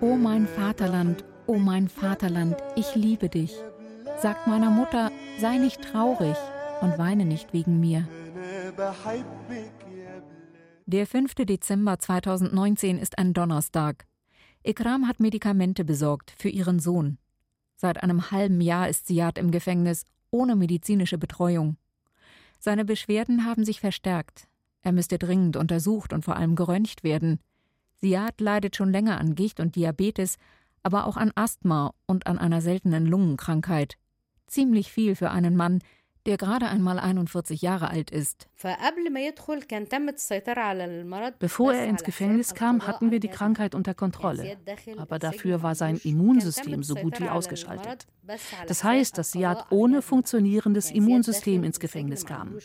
O 0.00 0.14
mein 0.16 0.46
Vaterland, 0.46 1.24
o 1.46 1.54
mein 1.54 1.88
Vaterland, 1.88 2.56
ich 2.76 2.94
liebe 2.94 3.28
dich. 3.28 3.54
Sagt 4.20 4.46
meiner 4.46 4.70
Mutter, 4.70 5.10
sei 5.40 5.56
nicht 5.56 5.80
traurig 5.82 6.36
und 6.82 6.98
weine 6.98 7.24
nicht 7.24 7.52
wegen 7.54 7.80
mir. 7.80 8.06
Der 10.84 11.06
5. 11.06 11.34
Dezember 11.34 11.98
2019 11.98 12.98
ist 12.98 13.18
ein 13.18 13.32
Donnerstag. 13.32 14.06
Ikram 14.62 15.08
hat 15.08 15.20
Medikamente 15.20 15.84
besorgt 15.84 16.34
für 16.36 16.48
ihren 16.48 16.80
Sohn. 16.80 17.18
Seit 17.76 18.02
einem 18.02 18.30
halben 18.30 18.60
Jahr 18.60 18.88
ist 18.88 19.06
Siad 19.06 19.38
im 19.38 19.50
Gefängnis 19.50 20.04
ohne 20.30 20.56
medizinische 20.56 21.18
Betreuung. 21.18 21.76
Seine 22.58 22.84
Beschwerden 22.84 23.44
haben 23.44 23.64
sich 23.64 23.80
verstärkt. 23.80 24.48
Er 24.82 24.92
müsste 24.92 25.18
dringend 25.18 25.56
untersucht 25.56 26.12
und 26.12 26.24
vor 26.24 26.36
allem 26.36 26.54
geröntgt 26.54 27.02
werden. 27.02 27.40
Siad 28.00 28.40
leidet 28.40 28.76
schon 28.76 28.92
länger 28.92 29.18
an 29.18 29.34
Gicht 29.34 29.58
und 29.60 29.74
Diabetes, 29.76 30.36
aber 30.82 31.06
auch 31.06 31.16
an 31.16 31.32
Asthma 31.34 31.92
und 32.06 32.26
an 32.26 32.38
einer 32.38 32.60
seltenen 32.60 33.06
Lungenkrankheit. 33.06 33.96
Ziemlich 34.46 34.92
viel 34.92 35.16
für 35.16 35.30
einen 35.30 35.56
Mann, 35.56 35.80
der 36.26 36.36
gerade 36.36 36.66
einmal 36.68 36.98
41 36.98 37.62
Jahre 37.62 37.88
alt 37.88 38.10
ist. 38.10 38.48
Bevor 41.38 41.72
er 41.72 41.86
ins 41.86 42.02
Gefängnis 42.02 42.54
kam, 42.54 42.86
hatten 42.86 43.10
wir 43.10 43.20
die 43.20 43.28
Krankheit 43.28 43.74
unter 43.74 43.94
Kontrolle. 43.94 44.56
Aber 44.98 45.18
dafür 45.18 45.62
war 45.62 45.74
sein 45.74 46.00
Immunsystem 46.02 46.82
so 46.82 46.94
gut 46.94 47.20
wie 47.20 47.28
ausgeschaltet. 47.28 48.06
Das 48.66 48.84
heißt, 48.84 49.16
dass 49.16 49.32
Siad 49.32 49.66
ohne 49.70 50.02
funktionierendes 50.02 50.90
Immunsystem 50.90 51.64
ins 51.64 51.80
Gefängnis 51.80 52.26
kam. 52.26 52.58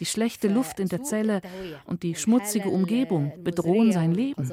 Die 0.00 0.06
schlechte 0.06 0.48
Luft 0.48 0.80
in 0.80 0.88
der 0.88 1.02
Zelle 1.02 1.42
und 1.84 2.02
die 2.02 2.14
schmutzige 2.14 2.70
Umgebung 2.70 3.44
bedrohen 3.44 3.92
sein 3.92 4.12
Leben. 4.12 4.50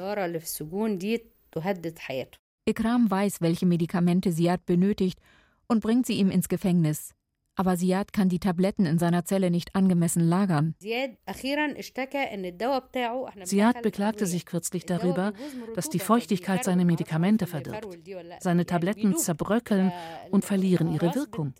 Ikram 2.68 3.10
weiß, 3.10 3.40
welche 3.40 3.64
Medikamente 3.64 4.32
Siad 4.32 4.66
benötigt 4.66 5.20
und 5.68 5.80
bringt 5.80 6.06
sie 6.06 6.14
ihm 6.14 6.30
ins 6.30 6.48
Gefängnis. 6.48 7.14
Aber 7.56 7.76
Siad 7.78 8.12
kann 8.12 8.28
die 8.28 8.38
Tabletten 8.38 8.84
in 8.84 8.98
seiner 8.98 9.24
Zelle 9.24 9.50
nicht 9.50 9.74
angemessen 9.74 10.20
lagern. 10.20 10.74
Siad 13.44 13.82
beklagte 13.82 14.26
sich 14.26 14.44
kürzlich 14.44 14.84
darüber, 14.84 15.32
dass 15.74 15.88
die 15.88 15.98
Feuchtigkeit 15.98 16.64
seine 16.64 16.84
Medikamente 16.84 17.46
verdirbt. 17.46 17.88
Seine 18.40 18.66
Tabletten 18.66 19.16
zerbröckeln 19.16 19.90
und 20.30 20.44
verlieren 20.44 20.92
ihre 20.92 21.14
Wirkung. 21.14 21.54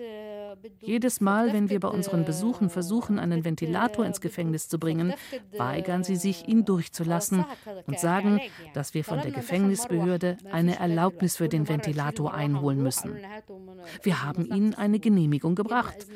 Jedes 0.81 1.21
Mal, 1.21 1.53
wenn 1.53 1.71
wir 1.71 1.81
bei 1.81 1.88
unseren 1.88 2.25
Besuchen 2.25 2.71
versuchen, 2.71 3.19
einen 3.19 3.45
Ventilator 3.45 4.05
ins 4.05 4.21
Gefängnis 4.21 4.69
zu 4.69 4.79
bringen, 4.79 5.15
weigern 5.57 6.05
sie 6.05 6.17
sich, 6.17 6.49
ihn 6.49 6.65
durchzulassen 6.65 7.45
und 7.87 7.99
sagen, 7.99 8.41
dass 8.75 8.95
wir 8.95 9.05
von 9.05 9.21
der 9.21 9.33
Gefängnisbehörde 9.33 10.37
eine 10.50 10.79
Erlaubnis 10.79 11.37
für 11.37 11.49
den 11.49 11.69
Ventilator 11.69 12.35
einholen 12.35 12.83
müssen. 12.83 13.17
Wir 14.03 14.23
haben 14.23 14.47
ihnen 14.47 14.75
eine 14.75 14.99
Genehmigung 14.99 15.55
gebracht. 15.55 16.07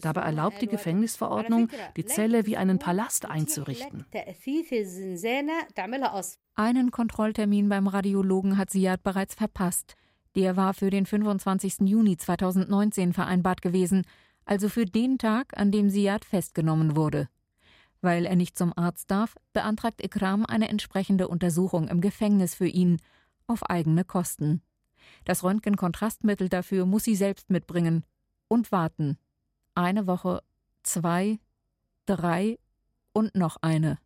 Dabei 0.00 0.22
erlaubt 0.22 0.60
die 0.60 0.68
Gefängnisverordnung, 0.68 1.68
die 1.96 2.04
Zelle 2.04 2.46
wie 2.46 2.56
einen 2.56 2.78
Palast 2.78 3.26
einzurichten. 3.26 4.06
Einen 6.54 6.90
Kontrolltermin 6.90 7.68
beim 7.68 7.86
Radiologen 7.86 8.58
hat 8.58 8.70
Siad 8.70 9.02
bereits 9.02 9.34
verpasst. 9.34 9.96
Der 10.34 10.56
war 10.56 10.74
für 10.74 10.90
den 10.90 11.06
25. 11.06 11.80
Juni 11.80 12.16
2019 12.16 13.12
vereinbart 13.12 13.60
gewesen, 13.60 14.04
also 14.44 14.68
für 14.68 14.86
den 14.86 15.18
Tag, 15.18 15.56
an 15.56 15.70
dem 15.70 15.90
Siad 15.90 16.24
festgenommen 16.24 16.96
wurde. 16.96 17.28
Weil 18.00 18.26
er 18.26 18.34
nicht 18.34 18.56
zum 18.56 18.72
Arzt 18.76 19.10
darf, 19.10 19.36
beantragt 19.52 20.02
Ikram 20.02 20.44
eine 20.46 20.68
entsprechende 20.68 21.28
Untersuchung 21.28 21.88
im 21.88 22.00
Gefängnis 22.00 22.54
für 22.54 22.66
ihn, 22.66 22.98
auf 23.46 23.68
eigene 23.68 24.04
Kosten. 24.04 24.62
Das 25.24 25.44
Röntgenkontrastmittel 25.44 26.48
dafür 26.48 26.86
muss 26.86 27.04
sie 27.04 27.16
selbst 27.16 27.50
mitbringen 27.50 28.04
und 28.48 28.72
warten. 28.72 29.18
Eine 29.74 30.06
Woche, 30.06 30.42
zwei, 30.82 31.38
drei 32.06 32.58
und 33.12 33.34
noch 33.34 33.56
eine. 33.60 33.98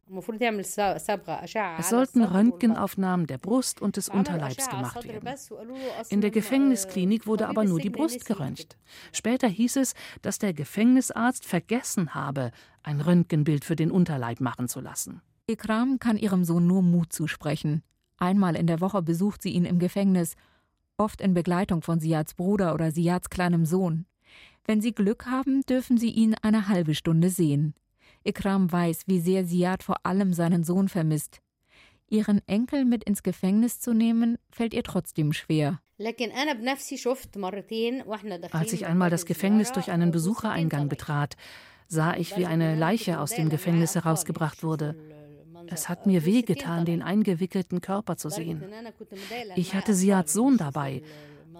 Es 1.78 1.90
sollten 1.90 2.24
Röntgenaufnahmen 2.24 3.26
der 3.26 3.38
Brust 3.38 3.80
und 3.80 3.96
des 3.96 4.08
Unterleibs 4.08 4.68
gemacht 4.68 5.04
werden. 5.04 5.28
In 6.08 6.20
der 6.20 6.30
Gefängnisklinik 6.30 7.26
wurde 7.26 7.48
aber 7.48 7.64
nur 7.64 7.80
die 7.80 7.90
Brust 7.90 8.24
geröntgt. 8.24 8.76
Später 9.12 9.48
hieß 9.48 9.76
es, 9.76 9.94
dass 10.22 10.38
der 10.38 10.54
Gefängnisarzt 10.54 11.44
vergessen 11.44 12.14
habe, 12.14 12.50
ein 12.82 13.00
Röntgenbild 13.00 13.64
für 13.64 13.76
den 13.76 13.90
Unterleib 13.90 14.40
machen 14.40 14.68
zu 14.68 14.80
lassen. 14.80 15.22
Ikram 15.46 15.98
kann 15.98 16.16
ihrem 16.16 16.44
Sohn 16.44 16.66
nur 16.66 16.82
Mut 16.82 17.12
zusprechen. 17.12 17.82
Einmal 18.18 18.56
in 18.56 18.66
der 18.66 18.80
Woche 18.80 19.02
besucht 19.02 19.42
sie 19.42 19.50
ihn 19.50 19.64
im 19.64 19.78
Gefängnis, 19.78 20.34
oft 20.96 21.20
in 21.20 21.34
Begleitung 21.34 21.82
von 21.82 22.00
Siads 22.00 22.34
Bruder 22.34 22.74
oder 22.74 22.90
Siads 22.90 23.30
kleinem 23.30 23.66
Sohn. 23.66 24.06
Wenn 24.64 24.80
sie 24.80 24.92
Glück 24.92 25.26
haben, 25.26 25.62
dürfen 25.62 25.98
sie 25.98 26.10
ihn 26.10 26.34
eine 26.42 26.68
halbe 26.68 26.94
Stunde 26.94 27.30
sehen. 27.30 27.74
Ikram 28.26 28.70
weiß, 28.70 29.02
wie 29.06 29.20
sehr 29.20 29.44
Siad 29.44 29.82
vor 29.82 30.04
allem 30.04 30.32
seinen 30.32 30.64
Sohn 30.64 30.88
vermisst. 30.88 31.40
Ihren 32.08 32.40
Enkel 32.46 32.84
mit 32.84 33.04
ins 33.04 33.22
Gefängnis 33.22 33.80
zu 33.80 33.92
nehmen, 33.92 34.38
fällt 34.50 34.74
ihr 34.74 34.84
trotzdem 34.84 35.32
schwer. 35.32 35.80
Als 38.52 38.72
ich 38.72 38.86
einmal 38.86 39.10
das 39.10 39.26
Gefängnis 39.26 39.72
durch 39.72 39.90
einen 39.90 40.10
Besuchereingang 40.12 40.88
betrat, 40.88 41.36
sah 41.88 42.14
ich, 42.16 42.36
wie 42.36 42.46
eine 42.46 42.76
Leiche 42.76 43.20
aus 43.20 43.30
dem 43.30 43.48
Gefängnis 43.48 43.94
herausgebracht 43.94 44.62
wurde. 44.62 44.94
Es 45.68 45.88
hat 45.88 46.06
mir 46.06 46.24
wehgetan, 46.24 46.84
den 46.84 47.02
eingewickelten 47.02 47.80
Körper 47.80 48.16
zu 48.16 48.28
sehen. 48.28 48.62
Ich 49.56 49.74
hatte 49.74 49.94
Siads 49.94 50.32
Sohn 50.32 50.58
dabei, 50.58 51.02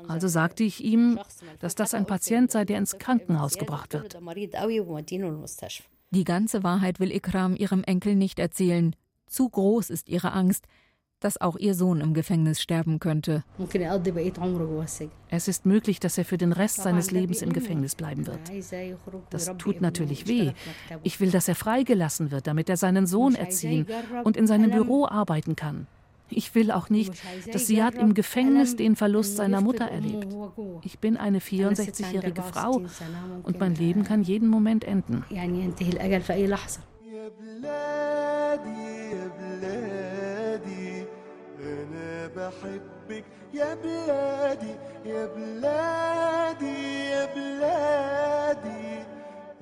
also 0.07 0.29
sagte 0.29 0.63
ich 0.63 0.85
ihm, 0.85 1.19
dass 1.61 1.75
das 1.75 1.95
ein 1.95 2.07
Patient 2.07 2.51
sei, 2.51 2.65
der 2.65 2.79
ins 2.79 2.99
Krankenhaus 2.99 3.59
gebracht 3.59 3.95
wird. 3.95 4.17
Die 6.11 6.25
ganze 6.25 6.63
Wahrheit 6.63 7.01
will 7.01 7.13
Ikram 7.13 7.57
ihrem 7.57 7.83
Enkel 7.83 8.15
nicht 8.15 8.39
erzählen. 8.39 8.95
Zu 9.27 9.49
groß 9.49 9.91
ist 9.91 10.09
ihre 10.09 10.33
Angst, 10.33 10.67
dass 11.21 11.41
auch 11.41 11.57
ihr 11.57 11.75
Sohn 11.75 12.01
im 12.01 12.15
Gefängnis 12.15 12.61
sterben 12.61 12.99
könnte. 13.01 13.43
Es 15.29 15.49
ist 15.49 15.67
möglich, 15.67 15.99
dass 15.99 16.19
er 16.19 16.25
für 16.25 16.39
den 16.39 16.53
Rest 16.53 16.77
seines 16.77 17.11
Lebens 17.11 17.43
im 17.43 17.53
Gefängnis 17.53 17.95
bleiben 17.95 18.27
wird. 18.27 18.41
Das 19.31 19.57
tut 19.57 19.81
natürlich 19.81 20.27
weh. 20.29 20.53
Ich 21.03 21.19
will, 21.21 21.31
dass 21.31 21.49
er 21.49 21.55
freigelassen 21.55 22.31
wird, 22.31 22.47
damit 22.47 22.69
er 22.69 22.77
seinen 22.77 23.07
Sohn 23.07 23.35
erziehen 23.35 23.87
und 24.25 24.37
in 24.37 24.47
seinem 24.47 24.71
Büro 24.71 25.07
arbeiten 25.07 25.57
kann. 25.57 25.87
Ich 26.34 26.56
will 26.56 26.72
auch 26.72 26.90
nicht, 26.90 27.14
dass 27.52 27.68
Siad 27.68 27.96
im 27.96 28.14
Gefängnis 28.14 28.78
den 28.78 28.96
Verlust 28.96 29.36
seiner 29.36 29.60
Mutter 29.60 29.86
erlebt. 29.86 30.28
Ich 30.84 31.00
bin 31.00 31.18
eine 31.18 31.40
64-jährige 31.40 32.42
Frau 32.42 32.82
und 33.44 33.60
mein 33.60 33.76
Leben 33.76 34.04
kann 34.04 34.24
jeden 34.24 34.48
Moment 34.48 34.86
enden. 34.86 35.26
بحبك 42.36 43.26
يا 43.54 43.76
بلادي 43.76 44.76
يا 45.06 45.26
بلادي 45.36 46.78
يا 47.12 47.26
بلادي 47.36 49.06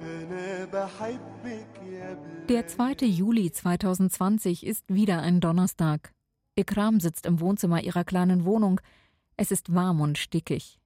أنا 0.02 0.66
بحبك 0.66 1.74
يا 1.92 2.14
بلادي 2.14 2.48
Der 2.48 2.68
2. 2.68 3.06
Juli 3.06 3.52
2020 3.52 4.66
ist 4.66 4.84
wieder 4.88 5.22
ein 5.22 5.40
Donnerstag. 5.40 6.12
Ikram 6.57 7.01
sitzt 7.01 7.27
im 7.27 7.41
Wohnzimmer 7.41 7.83
ihrer 7.83 8.05
kleinen 8.05 8.45
Wohnung. 8.45 8.81
Es 9.37 9.51
ist 9.51 9.75
warm 9.75 10.01
und 10.01 10.19
stickig. 10.19 10.79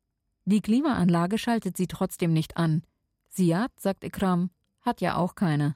Die 0.44 0.60
Klimaanlage 0.62 1.36
schaltet 1.36 1.76
sie 1.76 1.86
trotzdem 1.86 2.32
nicht 2.32 2.56
an. 2.56 2.82
Siad, 3.28 3.70
sagt 3.78 4.02
Ikram, 4.02 4.50
hat 4.80 5.02
ja 5.02 5.16
auch 5.16 5.34
keine. 5.34 5.74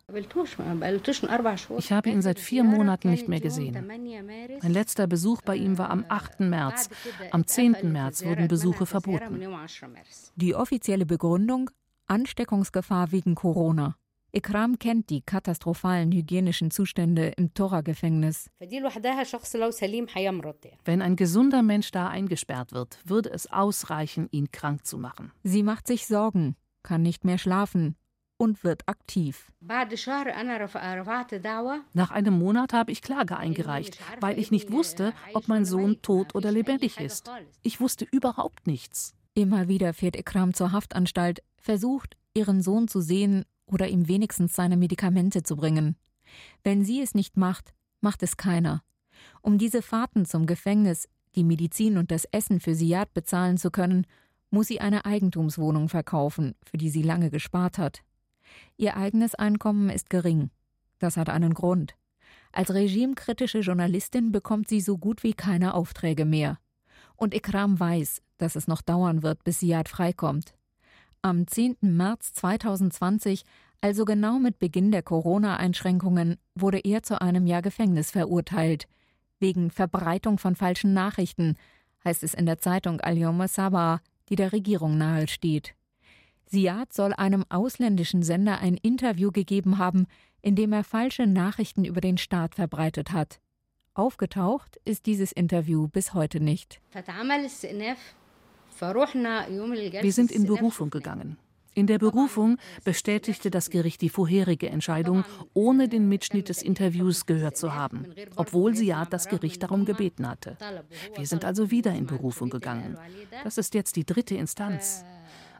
Ich 1.78 1.92
habe 1.92 2.10
ihn 2.10 2.22
seit 2.22 2.40
vier 2.40 2.64
Monaten 2.64 3.10
nicht 3.10 3.28
mehr 3.28 3.40
gesehen. 3.40 3.86
Mein 3.86 4.72
letzter 4.72 5.06
Besuch 5.06 5.42
bei 5.42 5.56
ihm 5.56 5.76
war 5.76 5.90
am 5.90 6.06
8. 6.08 6.40
März. 6.40 6.88
Am 7.30 7.46
10. 7.46 7.92
März 7.92 8.24
wurden 8.24 8.48
Besuche 8.48 8.86
verboten. 8.86 9.40
Die 10.36 10.54
offizielle 10.54 11.04
Begründung? 11.04 11.70
Ansteckungsgefahr 12.06 13.12
wegen 13.12 13.34
Corona. 13.34 13.96
Ikram 14.34 14.78
kennt 14.78 15.10
die 15.10 15.20
katastrophalen 15.20 16.10
hygienischen 16.10 16.70
Zustände 16.70 17.34
im 17.36 17.52
Tora-Gefängnis. 17.52 18.48
Wenn 20.84 21.02
ein 21.02 21.16
gesunder 21.16 21.62
Mensch 21.62 21.90
da 21.90 22.08
eingesperrt 22.08 22.72
wird, 22.72 22.98
würde 23.04 23.30
es 23.30 23.52
ausreichen, 23.52 24.28
ihn 24.30 24.50
krank 24.50 24.86
zu 24.86 24.96
machen. 24.96 25.32
Sie 25.42 25.62
macht 25.62 25.86
sich 25.86 26.06
Sorgen, 26.06 26.56
kann 26.82 27.02
nicht 27.02 27.26
mehr 27.26 27.36
schlafen 27.36 27.94
und 28.38 28.64
wird 28.64 28.88
aktiv. 28.88 29.52
Nach 31.92 32.10
einem 32.10 32.38
Monat 32.38 32.72
habe 32.72 32.90
ich 32.90 33.02
Klage 33.02 33.36
eingereicht, 33.36 33.98
weil 34.20 34.38
ich 34.38 34.50
nicht 34.50 34.72
wusste, 34.72 35.12
ob 35.34 35.46
mein 35.46 35.66
Sohn 35.66 36.00
tot 36.00 36.34
oder 36.34 36.50
lebendig 36.50 36.98
ist. 36.98 37.30
Ich 37.62 37.82
wusste 37.82 38.06
überhaupt 38.10 38.66
nichts. 38.66 39.14
Immer 39.34 39.68
wieder 39.68 39.92
fährt 39.92 40.16
Ikram 40.16 40.54
zur 40.54 40.72
Haftanstalt, 40.72 41.42
versucht, 41.58 42.16
ihren 42.34 42.62
Sohn 42.62 42.88
zu 42.88 43.02
sehen 43.02 43.44
oder 43.72 43.88
ihm 43.88 44.08
wenigstens 44.08 44.54
seine 44.54 44.76
Medikamente 44.76 45.42
zu 45.42 45.56
bringen. 45.56 45.96
Wenn 46.62 46.84
sie 46.84 47.00
es 47.00 47.14
nicht 47.14 47.36
macht, 47.36 47.74
macht 48.00 48.22
es 48.22 48.36
keiner. 48.36 48.82
Um 49.40 49.58
diese 49.58 49.82
Fahrten 49.82 50.24
zum 50.24 50.46
Gefängnis, 50.46 51.08
die 51.34 51.44
Medizin 51.44 51.98
und 51.98 52.10
das 52.10 52.24
Essen 52.26 52.60
für 52.60 52.74
Siad 52.74 53.14
bezahlen 53.14 53.56
zu 53.56 53.70
können, 53.70 54.06
muss 54.50 54.66
sie 54.66 54.80
eine 54.80 55.04
Eigentumswohnung 55.04 55.88
verkaufen, 55.88 56.54
für 56.62 56.76
die 56.76 56.90
sie 56.90 57.02
lange 57.02 57.30
gespart 57.30 57.78
hat. 57.78 58.02
Ihr 58.76 58.96
eigenes 58.96 59.34
Einkommen 59.34 59.88
ist 59.88 60.10
gering. 60.10 60.50
Das 60.98 61.16
hat 61.16 61.30
einen 61.30 61.54
Grund. 61.54 61.94
Als 62.52 62.72
regimekritische 62.72 63.60
Journalistin 63.60 64.30
bekommt 64.30 64.68
sie 64.68 64.80
so 64.80 64.98
gut 64.98 65.22
wie 65.22 65.32
keine 65.32 65.74
Aufträge 65.74 66.26
mehr. 66.26 66.58
Und 67.16 67.34
Ikram 67.34 67.80
weiß, 67.80 68.20
dass 68.36 68.56
es 68.56 68.68
noch 68.68 68.82
dauern 68.82 69.22
wird, 69.22 69.42
bis 69.44 69.60
Siad 69.60 69.88
freikommt. 69.88 70.54
Am 71.24 71.46
10. 71.46 71.76
März 71.82 72.32
2020, 72.32 73.44
also 73.80 74.04
genau 74.04 74.40
mit 74.40 74.58
Beginn 74.58 74.90
der 74.90 75.04
Corona-Einschränkungen, 75.04 76.36
wurde 76.56 76.80
er 76.82 77.04
zu 77.04 77.20
einem 77.20 77.46
Jahr 77.46 77.62
Gefängnis 77.62 78.10
verurteilt. 78.10 78.88
Wegen 79.38 79.70
Verbreitung 79.70 80.38
von 80.38 80.56
falschen 80.56 80.94
Nachrichten, 80.94 81.54
heißt 82.04 82.24
es 82.24 82.34
in 82.34 82.44
der 82.44 82.58
Zeitung 82.58 83.00
Al-Yom 83.00 83.46
Sabah, 83.46 84.00
die 84.30 84.34
der 84.34 84.52
Regierung 84.52 84.98
nahesteht. 84.98 85.76
Siad 86.46 86.92
soll 86.92 87.12
einem 87.12 87.44
ausländischen 87.50 88.24
Sender 88.24 88.58
ein 88.58 88.76
Interview 88.76 89.30
gegeben 89.30 89.78
haben, 89.78 90.08
in 90.40 90.56
dem 90.56 90.72
er 90.72 90.82
falsche 90.82 91.28
Nachrichten 91.28 91.84
über 91.84 92.00
den 92.00 92.18
Staat 92.18 92.56
verbreitet 92.56 93.12
hat. 93.12 93.38
Aufgetaucht 93.94 94.80
ist 94.84 95.06
dieses 95.06 95.30
Interview 95.30 95.86
bis 95.86 96.14
heute 96.14 96.40
nicht. 96.40 96.80
Wir 98.82 100.12
sind 100.12 100.32
in 100.32 100.46
Berufung 100.46 100.90
gegangen. 100.90 101.38
In 101.74 101.86
der 101.86 101.98
Berufung 101.98 102.58
bestätigte 102.84 103.50
das 103.50 103.70
Gericht 103.70 104.02
die 104.02 104.10
vorherige 104.10 104.68
Entscheidung, 104.68 105.24
ohne 105.54 105.88
den 105.88 106.08
Mitschnitt 106.08 106.50
des 106.50 106.62
Interviews 106.62 107.24
gehört 107.24 107.56
zu 107.56 107.74
haben, 107.74 108.12
obwohl 108.36 108.74
Siad 108.74 109.10
das 109.10 109.28
Gericht 109.28 109.62
darum 109.62 109.86
gebeten 109.86 110.28
hatte. 110.28 110.58
Wir 111.16 111.26
sind 111.26 111.44
also 111.44 111.70
wieder 111.70 111.92
in 111.92 112.06
Berufung 112.06 112.50
gegangen. 112.50 112.98
Das 113.42 113.56
ist 113.56 113.74
jetzt 113.74 113.96
die 113.96 114.04
dritte 114.04 114.34
Instanz. 114.34 115.04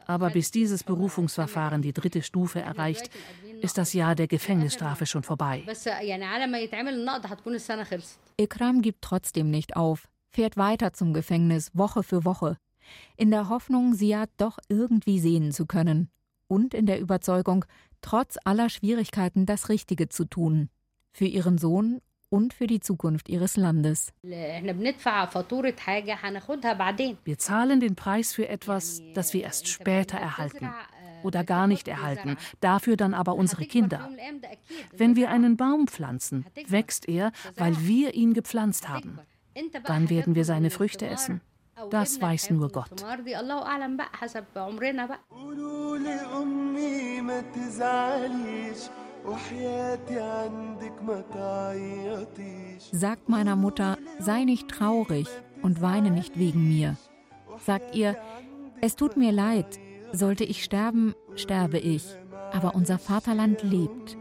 Aber 0.05 0.29
bis 0.29 0.51
dieses 0.51 0.83
Berufungsverfahren 0.83 1.81
die 1.81 1.93
dritte 1.93 2.21
Stufe 2.21 2.59
erreicht, 2.59 3.09
ist 3.61 3.77
das 3.77 3.93
Jahr 3.93 4.15
der 4.15 4.27
Gefängnisstrafe 4.27 5.05
schon 5.05 5.23
vorbei. 5.23 5.63
Ikram 8.37 8.81
gibt 8.81 9.01
trotzdem 9.01 9.49
nicht 9.49 9.75
auf, 9.77 10.09
fährt 10.29 10.57
weiter 10.57 10.93
zum 10.93 11.13
Gefängnis 11.13 11.71
Woche 11.73 12.03
für 12.03 12.25
Woche 12.25 12.57
in 13.17 13.31
der 13.31 13.49
Hoffnung, 13.49 13.93
Siad 13.93 14.29
doch 14.37 14.59
irgendwie 14.69 15.19
sehen 15.19 15.51
zu 15.51 15.65
können 15.65 16.09
und 16.47 16.73
in 16.73 16.85
der 16.85 16.99
Überzeugung, 16.99 17.65
trotz 18.01 18.37
aller 18.43 18.69
Schwierigkeiten 18.69 19.45
das 19.45 19.69
Richtige 19.69 20.09
zu 20.09 20.25
tun. 20.25 20.69
Für 21.11 21.25
ihren 21.25 21.57
Sohn 21.57 22.01
und 22.29 22.53
für 22.53 22.67
die 22.67 22.79
Zukunft 22.79 23.27
ihres 23.29 23.57
Landes. 23.57 24.13
Wir 24.23 24.63
zahlen 27.37 27.79
den 27.79 27.95
Preis 27.95 28.33
für 28.33 28.49
etwas, 28.49 29.01
das 29.13 29.33
wir 29.33 29.43
erst 29.43 29.67
später 29.67 30.17
erhalten 30.17 30.69
oder 31.23 31.43
gar 31.43 31.67
nicht 31.67 31.87
erhalten, 31.87 32.37
dafür 32.59 32.97
dann 32.97 33.13
aber 33.13 33.35
unsere 33.35 33.65
Kinder. 33.65 34.09
Wenn 34.91 35.15
wir 35.15 35.29
einen 35.29 35.57
Baum 35.57 35.87
pflanzen, 35.87 36.47
wächst 36.67 37.07
er, 37.07 37.31
weil 37.55 37.85
wir 37.85 38.15
ihn 38.15 38.33
gepflanzt 38.33 38.89
haben. 38.89 39.19
Dann 39.85 40.09
werden 40.09 40.33
wir 40.35 40.45
seine 40.45 40.71
Früchte 40.71 41.07
essen. 41.07 41.41
Das 41.89 42.21
weiß 42.21 42.49
nur 42.51 42.69
Gott. 42.69 43.03
Sagt 52.91 53.29
meiner 53.29 53.55
Mutter, 53.55 53.97
sei 54.19 54.43
nicht 54.43 54.67
traurig 54.67 55.27
und 55.61 55.81
weine 55.81 56.11
nicht 56.11 56.37
wegen 56.37 56.67
mir. 56.67 56.97
Sagt 57.65 57.95
ihr, 57.95 58.17
es 58.81 58.95
tut 58.95 59.15
mir 59.15 59.31
leid, 59.31 59.79
sollte 60.11 60.43
ich 60.43 60.63
sterben, 60.63 61.15
sterbe 61.35 61.79
ich, 61.79 62.03
aber 62.51 62.75
unser 62.75 62.99
Vaterland 62.99 63.63
lebt. 63.63 64.17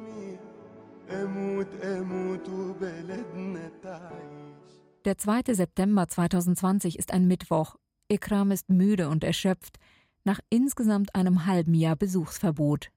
Der 5.05 5.19
2. 5.19 5.53
September 5.55 6.07
2020 6.07 6.97
ist 6.97 7.13
ein 7.13 7.27
Mittwoch. 7.27 7.75
Ikram 8.09 8.53
ist 8.53 8.71
müde 8.71 9.09
und 9.09 9.25
erschöpft 9.25 9.79
nach 10.23 10.39
insgesamt 10.49 11.17
einem 11.17 11.47
halben 11.47 11.75
Jahr 11.75 11.97
Besuchsverbot. 11.97 12.91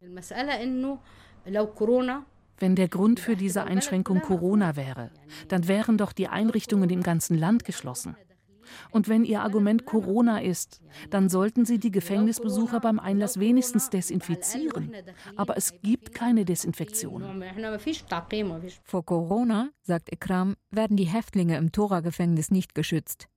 Wenn 2.59 2.75
der 2.75 2.87
Grund 2.89 3.19
für 3.19 3.35
diese 3.35 3.63
Einschränkung 3.63 4.21
Corona 4.21 4.75
wäre, 4.75 5.09
dann 5.47 5.67
wären 5.67 5.97
doch 5.97 6.13
die 6.13 6.27
Einrichtungen 6.27 6.91
im 6.91 7.01
ganzen 7.01 7.39
Land 7.39 7.65
geschlossen. 7.65 8.15
Und 8.91 9.09
wenn 9.09 9.23
Ihr 9.23 9.41
Argument 9.41 9.85
Corona 9.85 10.39
ist, 10.39 10.81
dann 11.09 11.29
sollten 11.29 11.65
Sie 11.65 11.79
die 11.79 11.91
Gefängnisbesucher 11.91 12.79
beim 12.79 12.99
Einlass 12.99 13.39
wenigstens 13.39 13.89
desinfizieren. 13.89 14.91
Aber 15.35 15.57
es 15.57 15.73
gibt 15.81 16.13
keine 16.13 16.45
Desinfektion. 16.45 17.43
Vor 18.83 19.05
Corona, 19.05 19.69
sagt 19.83 20.11
Ikram, 20.11 20.55
werden 20.71 20.97
die 20.97 21.05
Häftlinge 21.05 21.57
im 21.57 21.71
Tora-Gefängnis 21.71 22.51
nicht 22.51 22.75
geschützt. 22.75 23.27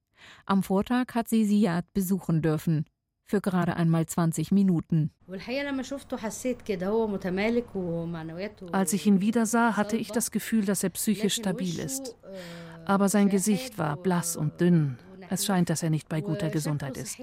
Am 0.47 0.63
Vortag 0.63 1.15
hat 1.15 1.29
sie 1.29 1.45
Siad 1.45 1.93
besuchen 1.93 2.43
dürfen. 2.43 2.87
Für 3.25 3.43
gerade 3.43 3.77
einmal 3.77 4.07
20 4.07 4.53
Minuten. 4.53 5.11
Als 8.73 8.93
ich 8.95 9.07
ihn 9.07 9.21
wieder 9.21 9.47
sah, 9.47 9.77
hatte 9.77 9.97
ich 9.99 10.11
das 10.11 10.31
Gefühl, 10.31 10.65
dass 10.65 10.83
er 10.83 10.91
psychisch 10.91 11.35
stabil 11.35 11.79
ist. 11.79 12.17
Aber 12.87 13.11
sein 13.11 13.29
Gesicht 13.29 13.77
war 13.77 13.99
blass 13.99 14.35
und 14.35 14.63
dünn 14.63 14.97
es 15.31 15.45
scheint, 15.45 15.71
dass 15.71 15.83
er 15.83 15.91
nicht 15.91 16.09
bei 16.09 16.21
guter 16.21 16.51
Gesundheit 16.51 16.97
ist. 16.97 17.19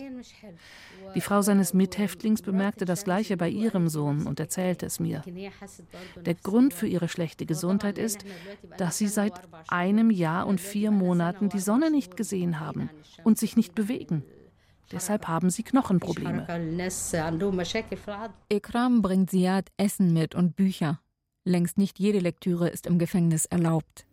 Die 1.16 1.22
Frau 1.22 1.42
seines 1.42 1.74
Mithäftlings 1.74 2.42
bemerkte 2.42 2.86
das 2.86 3.04
Gleiche 3.04 3.38
bei 3.38 3.50
ihrem 3.50 3.88
Sohn 3.88 4.26
und 4.28 4.40
erzählte 4.40 4.86
es 4.86 5.00
mir. 5.00 5.24
Der 6.26 6.36
Grund 6.36 6.74
für 6.74 6.88
ihre 6.88 7.08
schlechte 7.08 7.46
Gesundheit 7.46 7.98
ist, 7.98 8.26
dass 8.78 8.98
sie 8.98 9.08
seit 9.08 9.34
einem 9.68 10.12
Jahr 10.12 10.48
und 10.48 10.60
vier 10.60 10.92
Monaten 10.92 11.50
die 11.50 11.60
Sonne 11.60 11.92
nicht 11.92 12.18
gesehen 12.18 12.60
haben 12.60 12.90
und 13.24 13.38
sich 13.38 13.56
nicht 13.56 13.76
bewegen. 13.76 14.24
Deshalb 14.92 15.28
haben 15.28 15.50
sie 15.50 15.64
Knochenprobleme. 15.64 16.48
Ikram 18.50 19.02
bringt 19.02 19.32
Siad 19.32 19.70
Essen 19.78 20.14
mit 20.14 20.36
und 20.36 20.56
Bücher. 20.56 21.00
Längst 21.44 21.78
nicht 21.78 22.00
jede 22.00 22.20
Lektüre 22.20 22.70
ist 22.70 22.88
im 22.88 22.98
Gefängnis 22.98 23.46
erlaubt. 23.46 24.06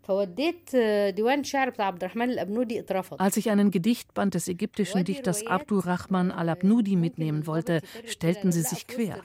Als 3.18 3.36
ich 3.36 3.50
einen 3.50 3.70
Gedichtband 3.70 4.34
des 4.34 4.48
ägyptischen 4.48 5.04
Dichters 5.04 5.46
Abdurrahman 5.46 6.30
al-Abnudi 6.30 6.96
mitnehmen 6.96 7.46
wollte, 7.46 7.80
stellten 8.06 8.52
sie 8.52 8.62
sich 8.62 8.86
quer. 8.86 9.22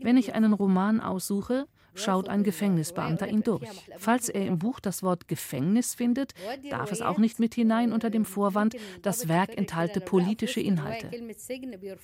Wenn 0.00 0.16
ich 0.16 0.34
einen 0.34 0.52
Roman 0.52 1.00
aussuche, 1.00 1.66
schaut 1.94 2.28
ein 2.28 2.42
Gefängnisbeamter 2.42 3.28
ihn 3.28 3.42
durch. 3.42 3.68
Falls 3.96 4.28
er 4.28 4.46
im 4.46 4.58
Buch 4.58 4.80
das 4.80 5.02
Wort 5.02 5.28
Gefängnis 5.28 5.94
findet, 5.94 6.34
darf 6.70 6.92
es 6.92 7.02
auch 7.02 7.18
nicht 7.18 7.38
mit 7.38 7.54
hinein 7.54 7.92
unter 7.92 8.10
dem 8.10 8.24
Vorwand, 8.24 8.76
das 9.02 9.28
Werk 9.28 9.56
enthalte 9.56 10.00
politische 10.00 10.60
Inhalte. 10.60 11.10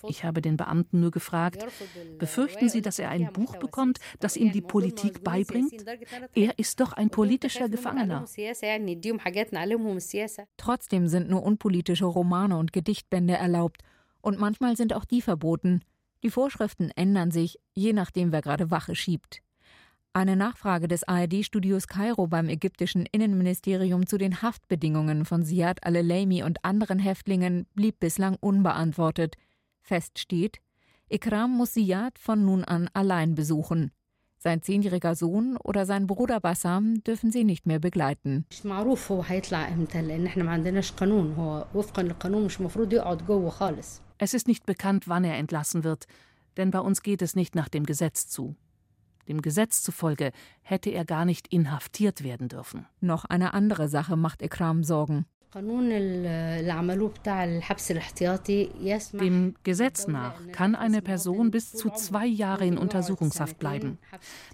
Ich 0.09 0.25
habe 0.25 0.41
den 0.43 0.57
Beamten 0.57 1.01
nur 1.01 1.11
gefragt, 1.11 1.67
befürchten 2.19 2.69
Sie, 2.69 2.83
dass 2.83 2.99
er 2.99 3.11
ein 3.11 3.33
Buch 3.33 3.57
bekommt, 3.57 3.99
das 4.21 4.37
ihm 4.37 4.53
die 4.53 4.61
Politik 4.61 5.25
beibringt? 5.25 5.85
Er 6.35 6.59
ist 6.59 6.81
doch 6.81 6.93
ein 6.93 7.11
politischer 7.11 7.69
Gefangener. 7.83 8.27
Trotzdem 10.57 11.09
sind 11.09 11.29
nur 11.31 11.43
unpolitische 11.43 12.05
Romane 12.05 12.57
und 12.57 12.73
Gedichtbände 12.73 13.35
erlaubt. 13.35 13.83
Und 14.21 14.39
manchmal 14.39 14.77
sind 14.77 14.93
auch 14.95 15.05
die 15.05 15.23
verboten. 15.23 15.83
Die 16.23 16.31
Vorschriften 16.31 16.91
ändern 16.91 17.31
sich, 17.31 17.59
je 17.75 17.93
nachdem, 17.93 18.33
wer 18.33 18.43
gerade 18.43 18.71
Wache 18.71 18.95
schiebt. 18.95 19.43
Eine 20.13 20.35
Nachfrage 20.35 20.89
des 20.89 21.07
ARD-Studios 21.07 21.87
Kairo 21.87 22.27
beim 22.27 22.49
ägyptischen 22.49 23.07
Innenministerium 23.07 24.07
zu 24.07 24.19
den 24.19 24.43
Haftbedingungen 24.43 25.25
von 25.25 25.45
Siad 25.45 25.85
al-Leimi 25.85 26.43
und 26.43 26.65
anderen 26.65 26.99
Häftlingen 26.99 27.67
blieb 27.75 28.01
bislang 28.01 28.37
unbeantwortet. 28.41 29.37
Fest 29.81 30.19
steht, 30.19 30.59
Ikram 31.09 31.57
muss 31.57 31.75
Siad 31.75 32.19
von 32.19 32.45
nun 32.45 32.65
an 32.65 32.91
allein 32.93 33.37
besuchen. 33.37 33.93
Sein 34.43 34.63
zehnjähriger 34.63 35.15
Sohn 35.15 35.59
oder 35.63 35.85
sein 35.85 36.07
Bruder 36.07 36.41
Bassam 36.41 37.05
dürfen 37.05 37.31
sie 37.31 37.45
nicht 37.45 37.67
mehr 37.67 37.79
begleiten. 37.79 38.47
Es 44.17 44.33
ist 44.33 44.49
nicht 44.49 44.65
bekannt, 44.65 45.09
wann 45.09 45.25
er 45.25 45.37
entlassen 45.37 45.85
wird, 45.85 46.07
denn 46.57 46.71
bei 46.71 46.81
uns 46.81 47.03
geht 47.03 47.21
es 47.21 47.37
nicht 47.37 47.55
nach 47.55 47.69
dem 47.69 47.85
Gesetz 47.85 48.29
zu. 48.29 48.57
Dem 49.29 49.43
Gesetz 49.43 49.83
zufolge 49.83 50.33
hätte 50.63 50.89
er 50.89 51.05
gar 51.05 51.27
nicht 51.27 51.53
inhaftiert 51.53 52.25
werden 52.25 52.49
dürfen. 52.49 52.87
Noch 53.01 53.27
eine 53.27 53.53
andere 53.53 53.89
Sache 53.89 54.17
macht 54.17 54.41
Ikram 54.41 54.85
Sorgen. 54.85 55.27
Dem 59.13 59.55
Gesetz 59.65 60.07
nach 60.07 60.35
kann 60.53 60.77
eine 60.77 61.03
Person 61.03 61.51
bis 61.51 61.73
zu 61.73 61.91
zwei 61.91 62.27
Jahre 62.27 62.67
in 62.67 62.79
Untersuchungshaft 62.79 63.59
bleiben. 63.59 63.99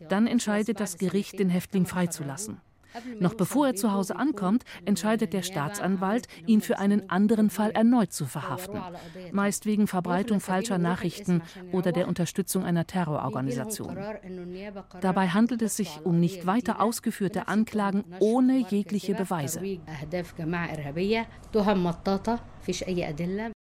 Dann 0.08 0.26
entscheidet 0.26 0.80
das 0.80 0.96
Gericht, 0.96 1.38
den 1.38 1.50
Häftling 1.50 1.84
freizulassen. 1.84 2.62
Noch 3.20 3.34
bevor 3.34 3.68
er 3.68 3.74
zu 3.74 3.92
Hause 3.92 4.16
ankommt, 4.16 4.64
entscheidet 4.84 5.32
der 5.32 5.42
Staatsanwalt, 5.42 6.28
ihn 6.46 6.60
für 6.60 6.78
einen 6.78 7.10
anderen 7.10 7.50
Fall 7.50 7.70
erneut 7.70 8.12
zu 8.12 8.24
verhaften, 8.26 8.80
meist 9.32 9.66
wegen 9.66 9.86
Verbreitung 9.86 10.40
falscher 10.40 10.78
Nachrichten 10.78 11.42
oder 11.72 11.92
der 11.92 12.08
Unterstützung 12.08 12.64
einer 12.64 12.86
Terrororganisation. 12.86 13.96
Dabei 15.00 15.28
handelt 15.28 15.62
es 15.62 15.76
sich 15.76 16.00
um 16.04 16.20
nicht 16.20 16.46
weiter 16.46 16.80
ausgeführte 16.80 17.48
Anklagen 17.48 18.04
ohne 18.20 18.58
jegliche 18.68 19.14
Beweise. 19.14 19.60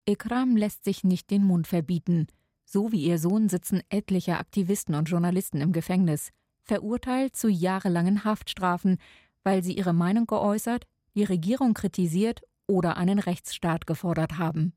Ikram 0.04 0.56
lässt 0.56 0.84
sich 0.84 1.04
nicht 1.04 1.30
den 1.30 1.44
Mund 1.44 1.66
verbieten. 1.66 2.26
So 2.64 2.90
wie 2.90 3.04
ihr 3.04 3.18
Sohn 3.18 3.48
sitzen 3.48 3.82
etliche 3.90 4.38
Aktivisten 4.38 4.94
und 4.94 5.08
Journalisten 5.08 5.60
im 5.60 5.72
Gefängnis, 5.72 6.30
verurteilt 6.62 7.36
zu 7.36 7.48
jahrelangen 7.48 8.24
Haftstrafen, 8.24 8.98
weil 9.42 9.62
sie 9.62 9.76
ihre 9.76 9.92
Meinung 9.92 10.26
geäußert, 10.26 10.86
die 11.14 11.24
Regierung 11.24 11.74
kritisiert 11.74 12.42
oder 12.66 12.96
einen 12.96 13.18
Rechtsstaat 13.18 13.86
gefordert 13.86 14.38
haben. 14.38 14.72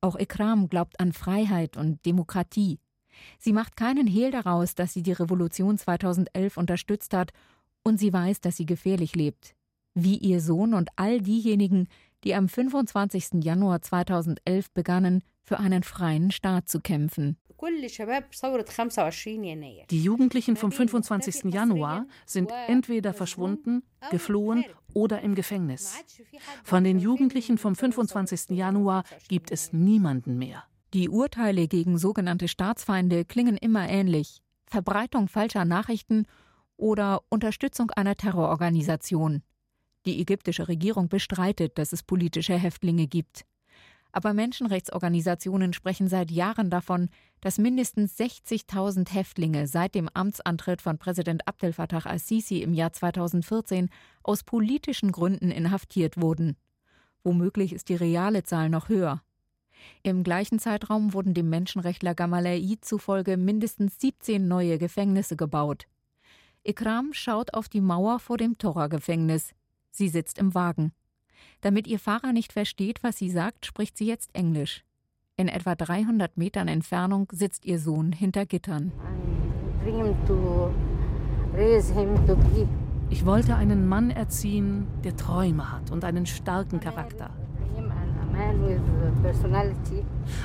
Auch 0.00 0.18
Ikram 0.18 0.68
glaubt 0.68 0.98
an 1.00 1.12
Freiheit 1.12 1.76
und 1.76 2.04
Demokratie. 2.06 2.78
Sie 3.38 3.52
macht 3.52 3.76
keinen 3.76 4.06
Hehl 4.06 4.30
daraus, 4.30 4.74
dass 4.74 4.92
sie 4.94 5.02
die 5.02 5.12
Revolution 5.12 5.76
2011 5.76 6.56
unterstützt 6.56 7.12
hat 7.12 7.32
und 7.82 7.98
sie 7.98 8.12
weiß, 8.12 8.40
dass 8.40 8.56
sie 8.56 8.66
gefährlich 8.66 9.14
lebt. 9.14 9.54
Wie 9.94 10.16
ihr 10.16 10.40
Sohn 10.40 10.72
und 10.72 10.90
all 10.96 11.20
diejenigen, 11.20 11.88
die 12.24 12.34
am 12.34 12.48
25. 12.48 13.42
Januar 13.42 13.82
2011 13.82 14.70
begannen, 14.72 15.22
für 15.42 15.58
einen 15.58 15.82
freien 15.82 16.30
Staat 16.30 16.68
zu 16.68 16.80
kämpfen. 16.80 17.36
Die 19.90 20.02
Jugendlichen 20.02 20.56
vom 20.56 20.72
25. 20.72 21.52
Januar 21.52 22.06
sind 22.24 22.50
entweder 22.68 23.12
verschwunden, 23.12 23.82
geflohen 24.10 24.64
oder 24.94 25.20
im 25.20 25.34
Gefängnis. 25.34 25.94
Von 26.64 26.84
den 26.84 26.98
Jugendlichen 26.98 27.58
vom 27.58 27.76
25. 27.76 28.56
Januar 28.56 29.04
gibt 29.28 29.50
es 29.50 29.72
niemanden 29.72 30.38
mehr. 30.38 30.64
Die 30.94 31.08
Urteile 31.08 31.68
gegen 31.68 31.98
sogenannte 31.98 32.48
Staatsfeinde 32.48 33.24
klingen 33.24 33.56
immer 33.56 33.88
ähnlich. 33.88 34.40
Verbreitung 34.66 35.28
falscher 35.28 35.64
Nachrichten 35.64 36.26
oder 36.76 37.22
Unterstützung 37.28 37.90
einer 37.90 38.16
Terrororganisation. 38.16 39.42
Die 40.06 40.18
ägyptische 40.20 40.66
Regierung 40.68 41.08
bestreitet, 41.08 41.76
dass 41.76 41.92
es 41.92 42.02
politische 42.02 42.54
Häftlinge 42.54 43.06
gibt. 43.06 43.44
Aber 44.12 44.34
Menschenrechtsorganisationen 44.34 45.72
sprechen 45.72 46.08
seit 46.08 46.30
Jahren 46.30 46.70
davon, 46.70 47.08
dass 47.40 47.58
mindestens 47.58 48.18
60.000 48.18 49.10
Häftlinge 49.12 49.66
seit 49.66 49.94
dem 49.94 50.08
Amtsantritt 50.12 50.82
von 50.82 50.98
Präsident 50.98 51.46
Abdel 51.46 51.72
Fattah 51.72 52.06
al-Sisi 52.06 52.62
im 52.62 52.74
Jahr 52.74 52.92
2014 52.92 53.88
aus 54.22 54.42
politischen 54.42 55.12
Gründen 55.12 55.50
inhaftiert 55.50 56.20
wurden. 56.20 56.56
Womöglich 57.22 57.72
ist 57.72 57.88
die 57.88 57.94
reale 57.94 58.42
Zahl 58.42 58.68
noch 58.68 58.88
höher. 58.88 59.22
Im 60.02 60.24
gleichen 60.24 60.58
Zeitraum 60.58 61.14
wurden 61.14 61.34
dem 61.34 61.48
Menschenrechtler 61.48 62.14
Gamal 62.14 62.46
Aid 62.46 62.84
zufolge 62.84 63.36
mindestens 63.36 63.98
17 64.00 64.46
neue 64.46 64.78
Gefängnisse 64.78 65.36
gebaut. 65.36 65.86
Ikram 66.62 67.12
schaut 67.12 67.54
auf 67.54 67.68
die 67.68 67.80
Mauer 67.80 68.18
vor 68.18 68.36
dem 68.36 68.58
Torah-Gefängnis. 68.58 69.54
Sie 69.90 70.08
sitzt 70.08 70.38
im 70.38 70.54
Wagen. 70.54 70.92
Damit 71.60 71.86
ihr 71.86 71.98
Fahrer 71.98 72.32
nicht 72.32 72.52
versteht, 72.52 73.02
was 73.02 73.18
sie 73.18 73.30
sagt, 73.30 73.66
spricht 73.66 73.96
sie 73.96 74.06
jetzt 74.06 74.34
Englisch. 74.34 74.84
In 75.36 75.48
etwa 75.48 75.74
300 75.74 76.36
Metern 76.36 76.68
Entfernung 76.68 77.28
sitzt 77.32 77.64
ihr 77.64 77.78
Sohn 77.78 78.12
hinter 78.12 78.44
Gittern. 78.46 78.92
Ich 83.08 83.26
wollte 83.26 83.56
einen 83.56 83.88
Mann 83.88 84.10
erziehen, 84.10 84.86
der 85.02 85.16
Träume 85.16 85.72
hat 85.72 85.90
und 85.90 86.04
einen 86.04 86.26
starken 86.26 86.78
Charakter. 86.80 87.30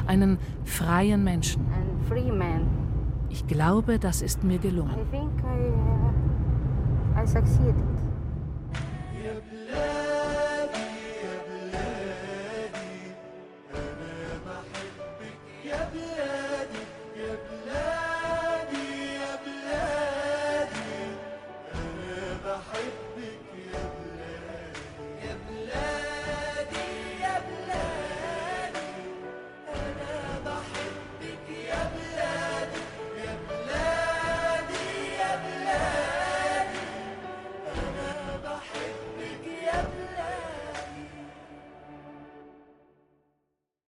Einen 0.07 0.37
freien 0.63 1.23
Menschen. 1.23 1.65
Ich 3.29 3.47
glaube, 3.47 3.99
das 3.99 4.21
ist 4.21 4.43
mir 4.43 4.59
gelungen. 4.59 4.95
I 4.95 5.11
think 5.11 5.31
I, 5.43 7.19
uh, 7.19 7.21
I 7.21 7.27
succeeded. 7.27 7.94